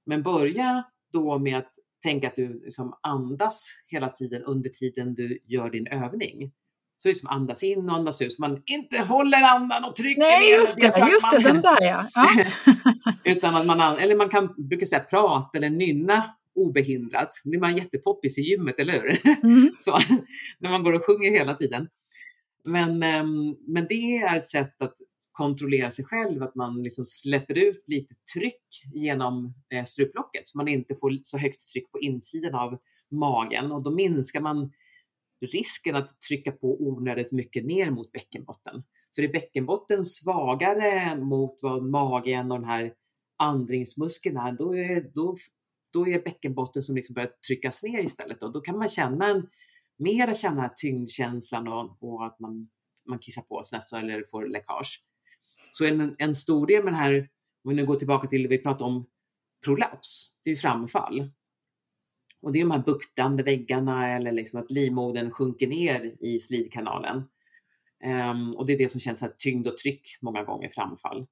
[0.06, 1.72] Men börja då med att
[2.04, 6.52] tänka att du liksom andas hela tiden under tiden du gör din övning.
[6.98, 9.96] Så det är som andas in och andas ut, så man inte håller andan och
[9.96, 10.58] trycker Nej, ner.
[10.60, 12.08] just det, just det, den där ja.
[12.16, 12.28] ja.
[13.32, 17.42] Utan att man, eller man kan brukar säga prata eller nynna obehindrat.
[17.44, 19.28] Då blir man jättepoppis i gymmet, eller hur?
[19.44, 19.72] Mm.
[19.78, 20.00] så,
[20.60, 21.88] när man går och sjunger hela tiden.
[22.64, 24.96] Men, ehm, men det är ett sätt att
[25.36, 30.68] kontrollera sig själv, att man liksom släpper ut lite tryck genom eh, struplocket så man
[30.68, 32.78] inte får så högt tryck på insidan av
[33.12, 34.72] magen och då minskar man
[35.42, 38.84] risken att trycka på onödigt mycket ner mot bäckenbotten.
[39.16, 42.94] För är bäckenbotten svagare mot vad magen och den här
[43.38, 45.36] andningsmuskeln är, då är, då,
[45.94, 49.50] då är bäckenbotten som liksom börjar tryckas ner istället och då kan man känna en,
[49.98, 52.70] mera känna tyngdkänslan och, och att man,
[53.10, 55.04] man kissar på sig nästan eller får läckage.
[55.78, 57.30] Så en, en stor del med det här,
[57.64, 59.06] om vi nu går tillbaka till det vi pratade om
[59.66, 61.32] prolaps, det är ju framfall.
[62.42, 67.18] Och det är de här buktande väggarna eller liksom att livmodern sjunker ner i slidkanalen.
[68.06, 71.28] Um, och det är det som känns här tyngd och tryck många gånger framfall.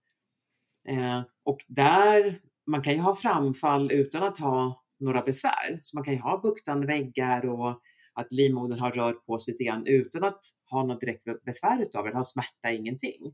[0.90, 5.80] Uh, och där, man kan ju ha framfall utan att ha några besvär.
[5.84, 7.82] Så man kan ju ha buktande väggar och
[8.14, 12.06] att livmodern har rört på sig lite grann utan att ha något direkt besvär utav
[12.06, 13.34] det, ha smärta, ingenting.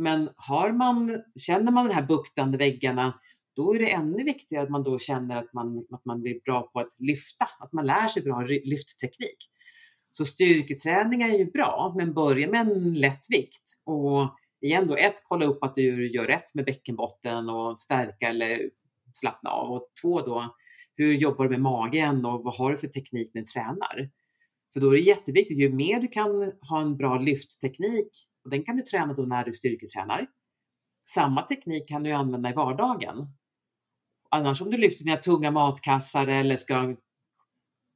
[0.00, 3.20] Men har man, känner man de här buktande väggarna,
[3.56, 6.62] då är det ännu viktigare att man då känner att man, att man blir bra
[6.62, 9.36] på att lyfta, att man lär sig bra lyftteknik.
[10.12, 13.62] Så styrketräning är ju bra, men börja med en lätt vikt.
[13.84, 18.70] Och igen då, ett, kolla upp att du gör rätt med bäckenbotten och stärka eller
[19.12, 19.72] slappna av.
[19.72, 20.54] Och två då,
[20.96, 24.10] hur jobbar du med magen och vad har du för teknik när du tränar?
[24.72, 28.64] För då är det jätteviktigt, ju mer du kan ha en bra lyftteknik, och den
[28.64, 30.26] kan du träna då när du styrketränar.
[31.10, 33.26] Samma teknik kan du använda i vardagen.
[34.30, 36.96] Annars om du lyfter dina tunga matkassar eller ska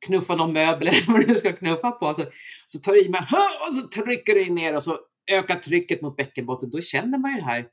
[0.07, 2.25] knuffa någon möbel eller vad du ska knuffa på, så,
[2.67, 3.27] så tar du i med
[3.69, 4.99] och så trycker du in ner och så
[5.31, 6.71] ökar trycket mot bäckenbotten.
[6.71, 7.69] Då känner man ju det här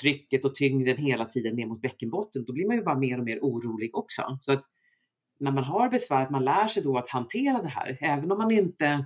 [0.00, 2.44] trycket och tyngden hela tiden ner mot bäckenbotten.
[2.44, 4.38] Då blir man ju bara mer och mer orolig också.
[4.40, 4.64] Så att
[5.40, 8.50] när man har besvär, man lär sig då att hantera det här, även om man
[8.50, 9.04] inte,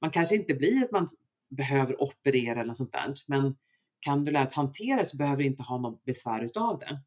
[0.00, 1.08] man kanske inte blir att man
[1.56, 3.14] behöver operera eller något sånt där.
[3.26, 3.56] Men
[4.00, 6.78] kan du lära dig att hantera det så behöver du inte ha något besvär utav
[6.78, 7.00] det.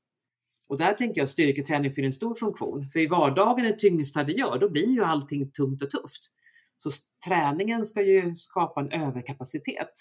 [0.68, 2.90] Och där tänker jag styrketräning fyller en stor funktion.
[2.90, 6.32] För i vardagen, när tyngsta det gör, då blir ju allting tungt och tufft.
[6.78, 6.90] Så
[7.26, 9.94] träningen ska ju skapa en överkapacitet.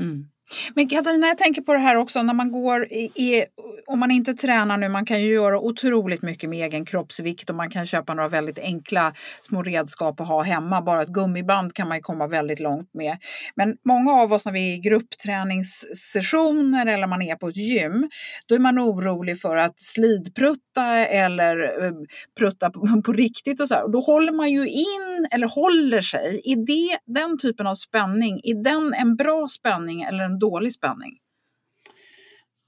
[0.00, 0.28] Mm.
[0.74, 3.44] Men Katarina, jag tänker på det här också när man går i, i,
[3.86, 7.56] om man inte tränar nu, man kan ju göra otroligt mycket med egen kroppsvikt och
[7.56, 10.82] man kan köpa några väldigt enkla små redskap att ha hemma.
[10.82, 13.16] Bara ett gummiband kan man ju komma väldigt långt med.
[13.54, 18.10] Men många av oss när vi är i gruppträningssessioner eller man är på ett gym,
[18.48, 21.92] då är man orolig för att slidprutta eller eh,
[22.38, 23.84] prutta på, på, riktigt och så här.
[23.84, 26.40] Och då håller man ju in eller håller sig.
[26.44, 31.18] Är det den typen av spänning, är den en bra spänning eller en dålig spänning?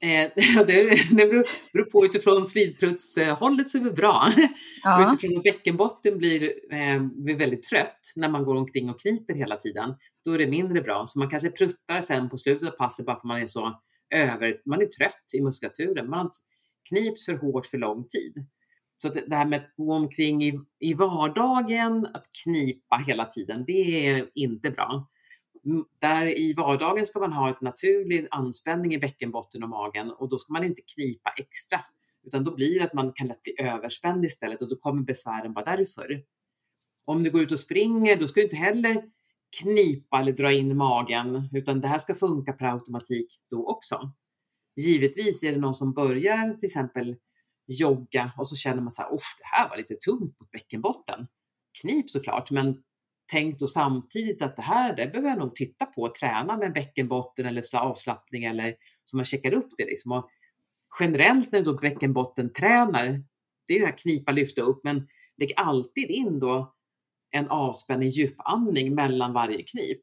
[0.01, 0.31] Eh,
[0.66, 4.33] det, det beror, på utifrån slidprutshållet så är det bra.
[4.83, 5.14] Ja.
[5.14, 9.95] Utifrån bäckenbotten blir, eh, väldigt trött när man går omkring och kniper hela tiden.
[10.25, 11.05] Då är det mindre bra.
[11.07, 13.81] Så man kanske pruttar sen på slutet av passet bara för att man är så
[14.14, 16.11] över, man är trött i muskulaturen.
[16.11, 16.31] Man
[16.89, 18.47] knips för hårt för lång tid.
[19.03, 24.07] Så det här med att gå omkring i, i vardagen, att knipa hela tiden, det
[24.07, 25.09] är inte bra
[25.98, 30.38] där i vardagen ska man ha en naturlig anspänning i bäckenbotten och magen och då
[30.38, 31.80] ska man inte knipa extra,
[32.22, 35.52] utan då blir det att man kan lätt bli överspänd istället och då kommer besvären
[35.52, 36.22] bara därför.
[37.04, 39.11] Om du går ut och springer, då ska du inte heller
[39.61, 44.12] knipa eller dra in magen, utan det här ska funka per automatik då också.
[44.76, 47.16] Givetvis är det någon som börjar till exempel
[47.66, 51.26] jogga och så känner man så här, det här var lite tungt mot bäckenbotten.
[51.80, 52.82] Knip såklart, men
[53.29, 56.72] tänkt då samtidigt att det här det behöver jag nog titta på och träna med
[56.72, 58.74] bäckenbotten eller avslappning eller
[59.05, 59.85] så man checkar upp det.
[59.85, 60.12] Liksom.
[60.12, 60.31] Och
[61.01, 63.22] generellt när du då bäckenbotten tränar,
[63.66, 66.74] det är ju det här knipa, lyfta upp, men lägg alltid in då
[67.31, 70.01] en avspänning, djupandning mellan varje knip.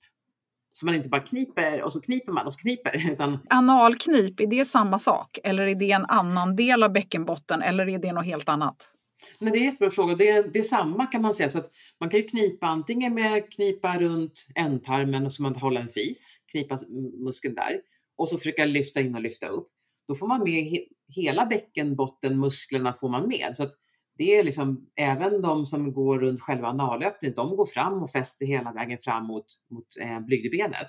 [0.73, 3.11] Så man inte bara kniper och så kniper man och så kniper.
[3.11, 3.39] Utan...
[3.49, 5.39] Analknip, är det samma sak?
[5.43, 7.61] Eller är det en annan del av bäckenbotten?
[7.61, 8.95] Eller är det något helt annat?
[9.39, 10.15] Men det är en jättebra fråga.
[10.15, 11.49] Det är, det är samma kan man säga.
[11.49, 15.81] Så att man kan ju knipa antingen med knipa runt ändtarmen och så man håller
[15.81, 16.79] en fis, knipa
[17.25, 17.81] muskeln där
[18.17, 19.67] och så försöka lyfta in och lyfta upp.
[20.07, 20.79] Då får man med he,
[21.15, 23.51] hela bäckenbottenmusklerna får man med.
[23.53, 23.75] Så att
[24.17, 28.45] det är liksom även de som går runt själva analöppningen, de går fram och fäster
[28.45, 30.87] hela vägen fram mot, mot eh, blygdbenet.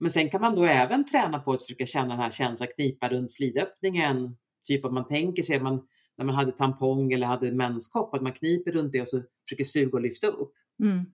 [0.00, 3.08] Men sen kan man då även träna på att försöka känna den här känslan, knipa
[3.08, 4.36] runt slidöppningen.
[4.68, 8.22] Typ att man tänker sig att man när man hade tampong eller hade menskopp, att
[8.22, 10.52] man kniper runt det och så försöker suga och lyfta upp.
[10.80, 11.04] Mm.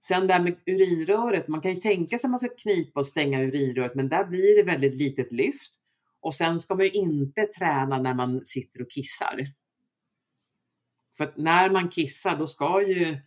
[0.00, 3.06] Sen det här med urinröret, man kan ju tänka sig att man ska knipa och
[3.06, 5.74] stänga urinröret, men där blir det väldigt litet lyft.
[6.20, 9.52] Och sen ska man ju inte träna när man sitter och kissar.
[11.16, 13.18] För att när man kissar, då ska ju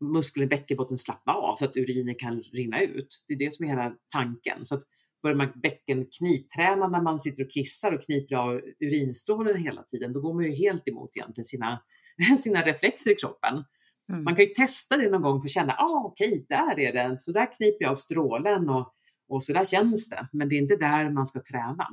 [0.00, 3.24] muskeln i bäckenbotten slappna av så att urinen kan rinna ut.
[3.28, 4.66] Det är det som är hela tanken.
[4.66, 4.84] Så att
[5.24, 10.20] börjar man bäckenknipträna när man sitter och kissar och kniper av urinstrålen hela tiden, då
[10.20, 11.82] går man ju helt emot egentligen sina,
[12.42, 13.64] sina reflexer i kroppen.
[14.08, 14.24] Mm.
[14.24, 16.92] Man kan ju testa det någon gång för att känna, ah, okej, okay, där är
[16.92, 18.94] den, så där kniper jag av strålen och,
[19.28, 20.28] och så där känns det.
[20.32, 21.88] Men det är inte där man ska träna.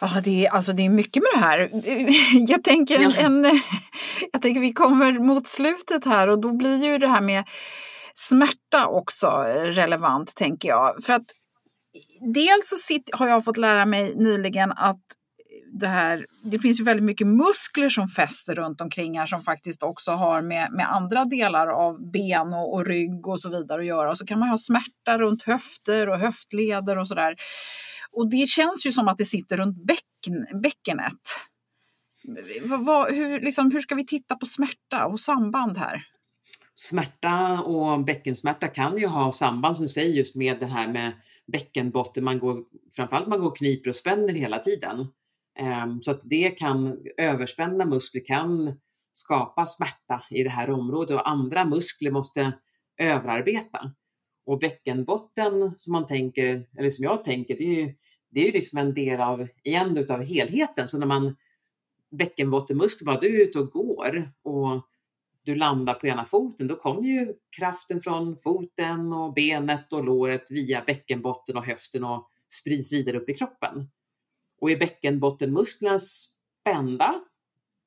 [0.00, 1.70] Ja, det är, alltså det är mycket med det här.
[2.50, 3.12] Jag tänker, en,
[3.44, 3.60] en,
[4.32, 7.44] jag tänker vi kommer mot slutet här och då blir ju det här med
[8.14, 9.26] smärta också
[9.64, 11.04] relevant, tänker jag.
[11.04, 11.26] För att
[12.34, 15.02] dels så sitter, har jag fått lära mig nyligen att
[15.72, 19.82] det, här, det finns ju väldigt mycket muskler som fäster runt omkring här som faktiskt
[19.82, 23.86] också har med, med andra delar av ben och, och rygg och så vidare att
[23.86, 24.10] göra.
[24.10, 27.36] Och så kan man ha smärta runt höfter och höftleder och sådär.
[28.12, 31.20] Och det känns ju som att det sitter runt bäcken, bäckenet.
[32.62, 36.02] Vad, vad, hur, liksom, hur ska vi titta på smärta och samband här?
[36.74, 41.12] Smärta och bäckensmärta kan ju ha samband som du säger just med det här med
[41.46, 42.64] bäckenbotten, man går,
[42.96, 45.06] framförallt man går och kniper och spänner hela tiden.
[45.58, 48.80] Ehm, så att det kan, överspända muskler kan
[49.12, 52.52] skapa smärta i det här området och andra muskler måste
[52.98, 53.92] överarbeta.
[54.46, 57.94] Och bäckenbotten som man tänker, eller som jag tänker, det är ju,
[58.30, 60.88] det är ju liksom en del av, igen, utav helheten.
[60.88, 61.36] Så när man
[62.10, 64.86] bäckenbottenmuskler bara, du är ute och går och
[65.44, 70.50] du landar på ena foten, då kommer ju kraften från foten och benet och låret
[70.50, 72.28] via bäckenbotten och höften och
[72.60, 73.90] sprids vidare upp i kroppen.
[74.60, 77.20] Och är bäckenbottenmusklerna spända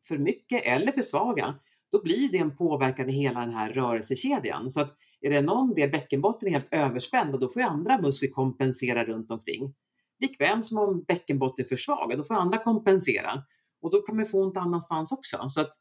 [0.07, 1.55] för mycket eller för svaga,
[1.91, 4.71] då blir det en påverkan i hela den här rörelsekedjan.
[4.71, 8.29] Så att är det någon del bäckenbotten är helt överspänd, då får ju andra muskler
[8.29, 9.73] kompensera runt omkring.
[10.19, 13.43] Likväl som om bäckenbotten är för svag, då får andra kompensera.
[13.81, 15.49] Och då kan man få ont annanstans också.
[15.49, 15.71] Så att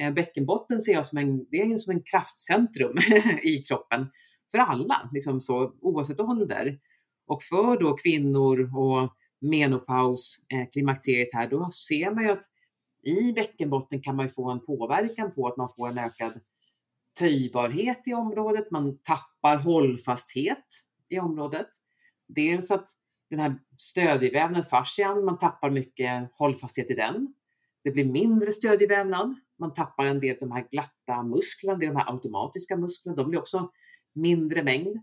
[0.00, 2.96] Eh, bäckenbotten ser jag som en, det är som en kraftcentrum
[3.42, 4.06] i kroppen
[4.50, 6.78] för alla, liksom så, oavsett ålder.
[7.26, 9.10] Och för då kvinnor och
[9.40, 12.44] menopaus, eh, klimakteriet här, då ser man ju att
[13.02, 16.40] i bäckenbotten kan man ju få en påverkan på att man får en ökad
[17.18, 20.64] töjbarhet i området, man tappar hållfasthet
[21.08, 21.68] i området.
[22.28, 22.88] Dels att
[23.30, 27.34] den här stödjevävnaden, fascian, man tappar mycket hållfasthet i den.
[27.84, 29.40] Det blir mindre stödjevävnad.
[29.60, 33.16] Man tappar en del av de här glatta musklerna, det är de här automatiska musklerna,
[33.16, 33.70] de blir också
[34.14, 35.00] mindre mängd.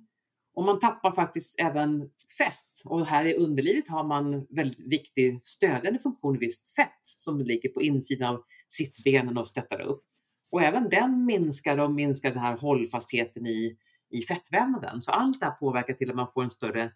[0.53, 2.85] Och man tappar faktiskt även fett.
[2.85, 7.81] Och här i underlivet har man väldigt viktig stödjande funktion, visst fett, som ligger på
[7.81, 10.03] insidan av sittbenen och stöttar upp.
[10.51, 13.77] Och även den minskar och minskar den här hållfastheten i,
[14.09, 15.01] i fettvävnaden.
[15.01, 16.91] Så allt det här påverkar till att man får en större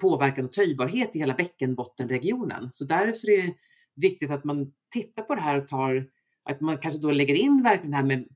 [0.00, 2.68] påverkan och töjbarhet i hela bäckenbottenregionen.
[2.72, 3.54] Så därför är det
[3.94, 6.06] viktigt att man tittar på det här och tar,
[6.44, 8.28] att man kanske då lägger in verkligen det här med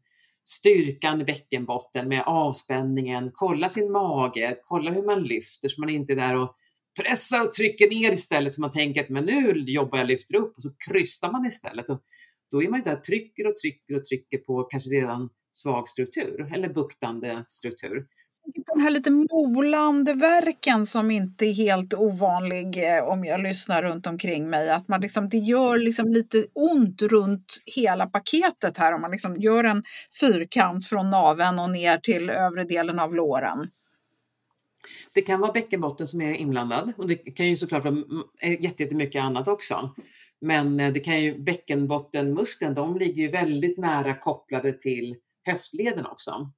[0.45, 6.13] styrkan i bäckenbotten med avspänningen, kolla sin mage, kolla hur man lyfter så man inte
[6.13, 6.57] är där och
[7.01, 10.57] pressar och trycker ner istället så man tänker att men nu jobbar jag lyfter upp
[10.57, 11.89] och så krystar man istället.
[11.89, 12.03] Och
[12.51, 16.53] då är man ju där trycker och trycker och trycker på kanske redan svag struktur
[16.55, 18.07] eller buktande struktur
[18.55, 24.07] den här lite molande verken som inte är helt ovanlig eh, om jag lyssnar runt
[24.07, 24.71] omkring mig.
[24.71, 29.37] Att man liksom, det gör liksom lite ont runt hela paketet här om man liksom
[29.37, 29.83] gör en
[30.21, 33.71] fyrkant från naven och ner till övre delen av låren.
[35.15, 37.97] Det kan vara bäckenbotten som är inblandad och det kan ju såklart vara
[38.41, 39.95] eh, jättemycket annat också.
[40.41, 46.51] Men eh, det kan ju bäckenbottenmuskeln, de ligger ju väldigt nära kopplade till höftleden också.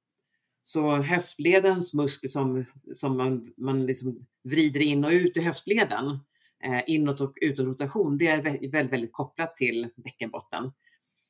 [0.63, 6.19] Så höftledens muskel som, som man, man liksom vrider in och ut i höftleden,
[6.63, 10.71] eh, inåt och utåt rotation, det är väldigt, väldigt kopplat till bäckenbotten.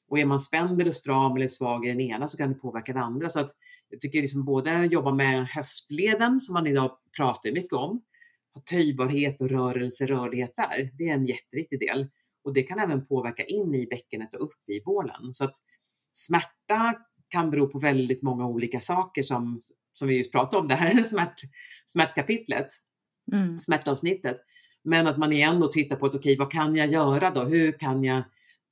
[0.08, 2.94] Och är man spänd eller stram eller svag i den ena så kan det påverka
[2.94, 3.30] den andra.
[3.30, 3.52] Så att
[3.90, 8.02] jag tycker liksom både jobba med höftleden som man idag pratar mycket om,
[8.54, 10.92] ha töjbarhet och rörelse, rörlighet där.
[10.98, 12.08] Det är en jätteviktig del.
[12.44, 15.34] Och det kan även påverka in i bäckenet och upp i bålen.
[15.34, 15.56] Så att
[16.14, 16.96] smärta
[17.32, 19.60] kan bero på väldigt många olika saker som,
[19.94, 21.42] som vi just pratade om, det här är smärt,
[21.86, 22.68] smärtkapitlet,
[23.34, 23.60] mm.
[23.60, 24.38] smärtavsnittet.
[24.84, 27.44] Men att man igen då tittar på att okej, okay, vad kan jag göra då?
[27.44, 28.24] Hur kan jag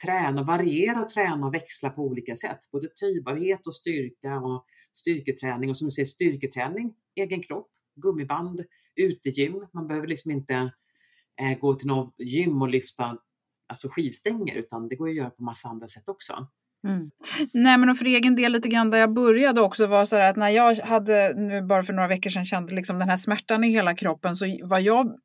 [0.05, 2.59] träna, variera och träna och växla på olika sätt?
[2.71, 9.67] Både töjbarhet och styrka och styrketräning och som du säger styrketräning, egen kropp, gummiband, utegym.
[9.73, 10.53] Man behöver liksom inte
[11.41, 13.17] eh, gå till något gym och lyfta
[13.67, 16.47] alltså skivstänger utan det går att göra på massa andra sätt också.
[16.87, 17.11] Mm.
[17.53, 20.49] Nej men för egen del lite grann där jag började också var så att när
[20.49, 23.95] jag hade, nu bara för några veckor sedan, kände liksom den här smärtan i hela
[23.95, 25.15] kroppen så vad jag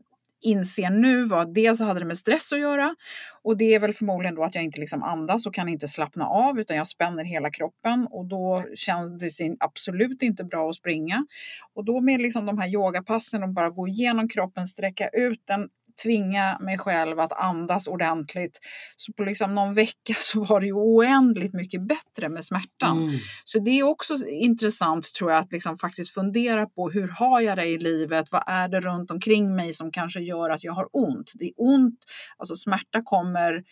[0.44, 2.94] inser nu var dels så hade det med stress att göra
[3.42, 6.26] och det är väl förmodligen då att jag inte liksom andas och kan inte slappna
[6.26, 11.26] av utan jag spänner hela kroppen och då känns det absolut inte bra att springa.
[11.74, 15.68] Och då med liksom de här yogapassen och bara gå igenom kroppen, sträcka ut den
[16.02, 18.58] tvinga mig själv att andas ordentligt.
[18.96, 23.02] Så på liksom någon vecka så var det ju oändligt mycket bättre med smärtan.
[23.02, 23.18] Mm.
[23.44, 27.58] Så det är också intressant tror jag att liksom faktiskt fundera på hur har jag
[27.58, 28.32] det i livet?
[28.32, 31.32] Vad är det runt omkring mig som kanske gör att jag har ont?
[31.34, 31.98] Det är ont,
[32.36, 33.64] alltså smärta kommer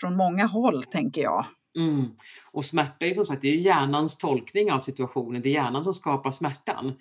[0.00, 1.46] från många håll tänker jag.
[1.76, 2.10] Mm.
[2.52, 5.42] Och smärta är som sagt det är hjärnans tolkning av situationen.
[5.42, 6.92] Det är hjärnan som skapar smärtan.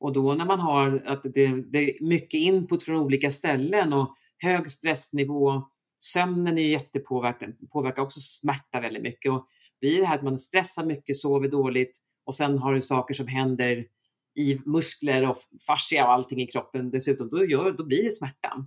[0.00, 4.14] Och då när man har att det, det är mycket input från olika ställen och
[4.38, 5.62] hög stressnivå,
[6.00, 9.32] sömnen är jättepåverkad, påverkar också smärta väldigt mycket.
[9.32, 9.46] Och
[9.80, 13.26] blir det här att man stressar mycket, sover dåligt och sen har du saker som
[13.26, 13.86] händer
[14.34, 15.36] i muskler och
[15.66, 18.66] fascia och allting i kroppen dessutom, då, gör, då blir det smärta.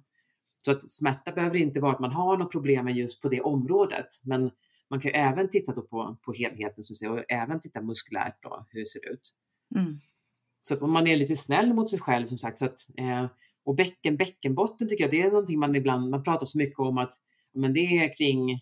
[0.66, 3.42] Så att smärta behöver inte vara att man har något problem med just på det
[3.42, 4.52] området, men
[4.90, 8.66] man kan ju även titta på, på helheten som att och även titta muskulärt då,
[8.70, 9.34] hur det ser ut.
[9.76, 9.94] Mm.
[10.62, 12.58] Så att man är lite snäll mot sig själv som sagt.
[12.58, 13.26] Så att, eh,
[13.64, 16.98] och bäcken, bäckenbotten tycker jag det är någonting man ibland, man pratar så mycket om
[16.98, 17.14] att
[17.54, 18.62] men det är kring,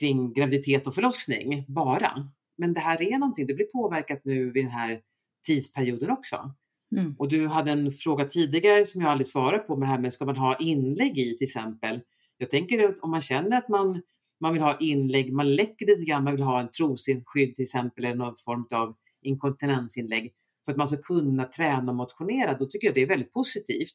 [0.00, 2.30] kring graviditet och förlossning bara.
[2.56, 5.00] Men det här är någonting, det blir påverkat nu vid den här
[5.46, 6.54] tidsperioden också.
[6.96, 7.14] Mm.
[7.18, 10.12] Och du hade en fråga tidigare som jag aldrig svarat på med det här med
[10.12, 12.00] ska man ha inlägg i till exempel?
[12.38, 14.02] Jag tänker att om man känner att man,
[14.40, 18.04] man vill ha inlägg, man läcker lite grann, man vill ha en troskydd till exempel
[18.04, 20.32] eller någon form av inkontinensinlägg
[20.66, 23.94] för att man ska kunna träna och motionera, då tycker jag det är väldigt positivt.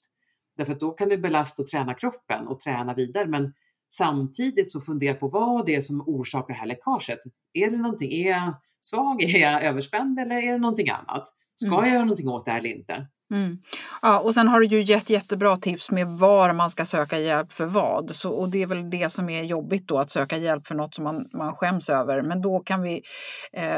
[0.58, 3.28] Därför att då kan du belasta och träna kroppen och träna vidare.
[3.28, 3.54] Men
[3.90, 7.20] samtidigt så fundera på vad det är som orsakar det här läckaget.
[7.54, 11.28] Är det någonting, är jag svag, är jag överspänd eller är det någonting annat?
[11.56, 11.80] Ska mm.
[11.80, 13.08] jag göra någonting åt det här eller inte?
[13.32, 13.58] Mm.
[14.02, 17.52] Ja, och sen har du ju gett jättebra tips med var man ska söka hjälp
[17.52, 18.12] för vad.
[18.12, 20.96] Så, och det är väl det som är jobbigt då, att söka hjälp för något
[20.96, 22.22] som man, man skäms över.
[22.22, 23.02] Men då kan vi
[23.54, 23.78] eh,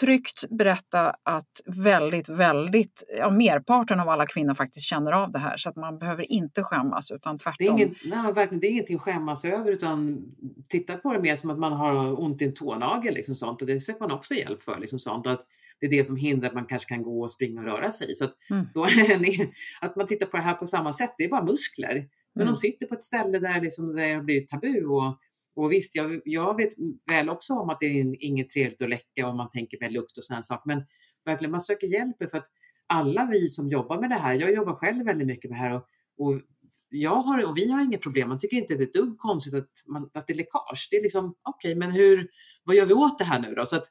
[0.00, 5.56] tryggt berätta att väldigt, väldigt, ja, merparten av alla kvinnor faktiskt känner av det här.
[5.56, 7.76] Så att man behöver inte skämmas, utan tvärtom.
[7.76, 10.24] Det är, ingen, nej, verkligen, det är ingenting att skämmas över, utan
[10.68, 13.14] titta på det mer som att man har ont i en tånagel.
[13.14, 14.78] Liksom sånt, och det söker man också hjälp för.
[14.80, 15.40] Liksom sånt, att
[15.80, 18.14] det är det som hindrar att man kanske kan gå och springa och röra sig.
[18.14, 18.66] Så att, mm.
[18.74, 19.50] då är
[19.80, 22.08] att man tittar på det här på samma sätt, det är bara muskler.
[22.34, 22.52] Men mm.
[22.52, 24.84] de sitter på ett ställe där liksom det har blivit tabu.
[24.84, 25.18] Och,
[25.56, 26.72] och visst, jag, jag vet
[27.10, 30.18] väl också om att det är inget trevligt att läcka och man tänker med lukt
[30.18, 30.68] och sådana saker.
[30.68, 30.84] Men
[31.24, 32.48] verkligen, man söker hjälp för att
[32.86, 35.74] alla vi som jobbar med det här, jag jobbar själv väldigt mycket med det här
[35.76, 35.86] och,
[36.18, 36.40] och
[36.88, 38.28] jag har, och vi har inget problem.
[38.28, 40.88] Man tycker inte det är ett dugg konstigt att, man, att det är läckage.
[40.90, 42.28] Det är liksom, okej, okay, men hur,
[42.64, 43.66] vad gör vi åt det här nu då?
[43.66, 43.86] Så att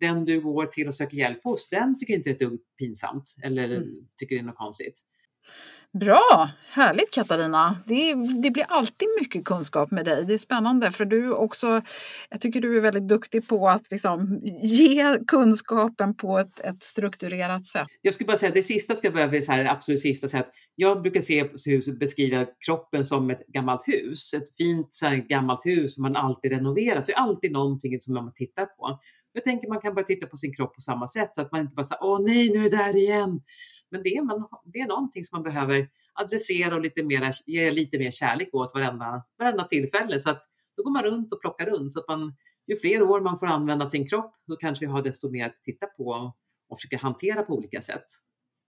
[0.00, 2.60] den du går till och söker hjälp hos, den tycker inte det är ett dugg
[2.78, 3.88] pinsamt eller mm.
[4.16, 5.02] tycker det är något konstigt.
[5.92, 6.50] Bra!
[6.70, 7.76] Härligt Katarina!
[7.86, 10.24] Det, det, blir alltid mycket kunskap med dig.
[10.24, 11.82] Det är spännande för du också,
[12.30, 17.66] jag tycker du är väldigt duktig på att liksom ge kunskapen på ett, ett strukturerat
[17.66, 17.86] sätt.
[18.02, 20.28] Jag skulle bara säga det sista ska börja bli så här, absolut sista.
[20.28, 24.34] Så att jag brukar se huset beskriva kroppen som ett gammalt hus.
[24.34, 27.00] Ett fint så här, gammalt hus som man alltid renoverar.
[27.00, 28.98] Så det är alltid någonting som man tittar på.
[29.32, 31.60] Jag tänker man kan bara titta på sin kropp på samma sätt så att man
[31.60, 33.42] inte bara säger åh nej, nu är det där igen.
[33.90, 37.70] Men det är, man, det är någonting som man behöver adressera och lite mera, ge
[37.70, 40.20] lite mer kärlek åt varenda, varenda tillfälle.
[40.20, 40.42] Så att
[40.76, 41.92] då går man runt och plockar runt.
[41.92, 42.34] Så att man,
[42.66, 45.62] ju fler år man får använda sin kropp, så kanske vi har desto mer att
[45.62, 46.32] titta på
[46.68, 48.04] och försöka hantera på olika sätt.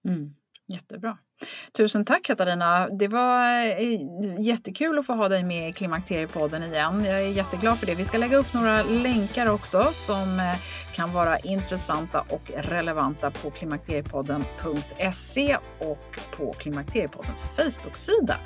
[0.08, 0.34] Mm.
[0.72, 1.18] Jättebra.
[1.72, 2.88] Tusen tack Katarina.
[2.88, 4.00] Det var eh,
[4.40, 7.04] jättekul att få ha dig med i Klimakteriepodden igen.
[7.04, 7.94] Jag är jätteglad för det.
[7.94, 10.54] Vi ska lägga upp några länkar också som eh,
[10.94, 18.36] kan vara intressanta och relevanta på klimakteriepodden.se och på Klimakteriepoddens Facebook-sida.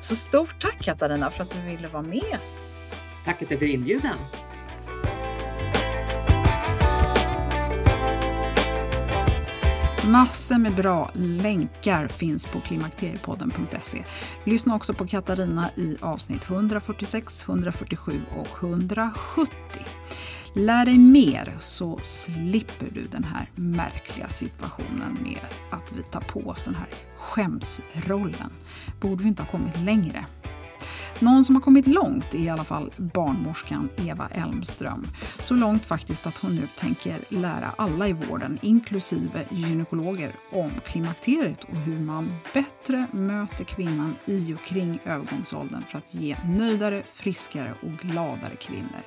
[0.00, 2.38] Så stort tack Katarina för att du ville vara med.
[3.24, 4.16] Tack att jag blev inbjuden.
[10.10, 14.04] Massor med bra länkar finns på klimakteriepodden.se.
[14.44, 19.50] Lyssna också på Katarina i avsnitt 146, 147 och 170.
[20.54, 26.40] Lär dig mer så slipper du den här märkliga situationen med att vi tar på
[26.40, 26.88] oss den här
[27.18, 28.50] skämsrollen.
[29.00, 30.24] Borde vi inte ha kommit längre?
[31.18, 35.06] Någon som har kommit långt är i alla fall barnmorskan Eva Elmström.
[35.40, 41.64] Så långt faktiskt att hon nu tänker lära alla i vården, inklusive gynekologer, om klimakteriet
[41.64, 47.74] och hur man bättre möter kvinnan i och kring övergångsåldern för att ge nöjdare, friskare
[47.82, 49.02] och gladare kvinnor.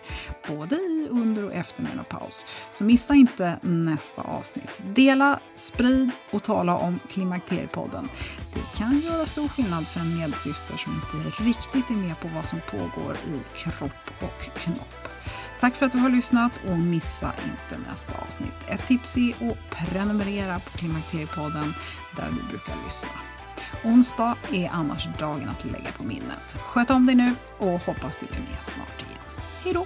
[0.47, 2.45] Både i, under och efter menopaus.
[2.71, 4.81] Så missa inte nästa avsnitt.
[4.95, 8.09] Dela, sprid och tala om Klimakteriepodden.
[8.53, 12.45] Det kan göra stor skillnad för en medsyster som inte riktigt är med på vad
[12.45, 15.07] som pågår i kropp och knopp.
[15.59, 18.53] Tack för att du har lyssnat och missa inte nästa avsnitt.
[18.67, 21.73] Ett tips är att prenumerera på Klimakteriepodden
[22.15, 23.09] där du brukar lyssna.
[23.83, 26.57] Onsdag är annars dagen att lägga på minnet.
[26.59, 29.21] Sköt om dig nu och hoppas du är med snart igen.
[29.63, 29.85] Hej då!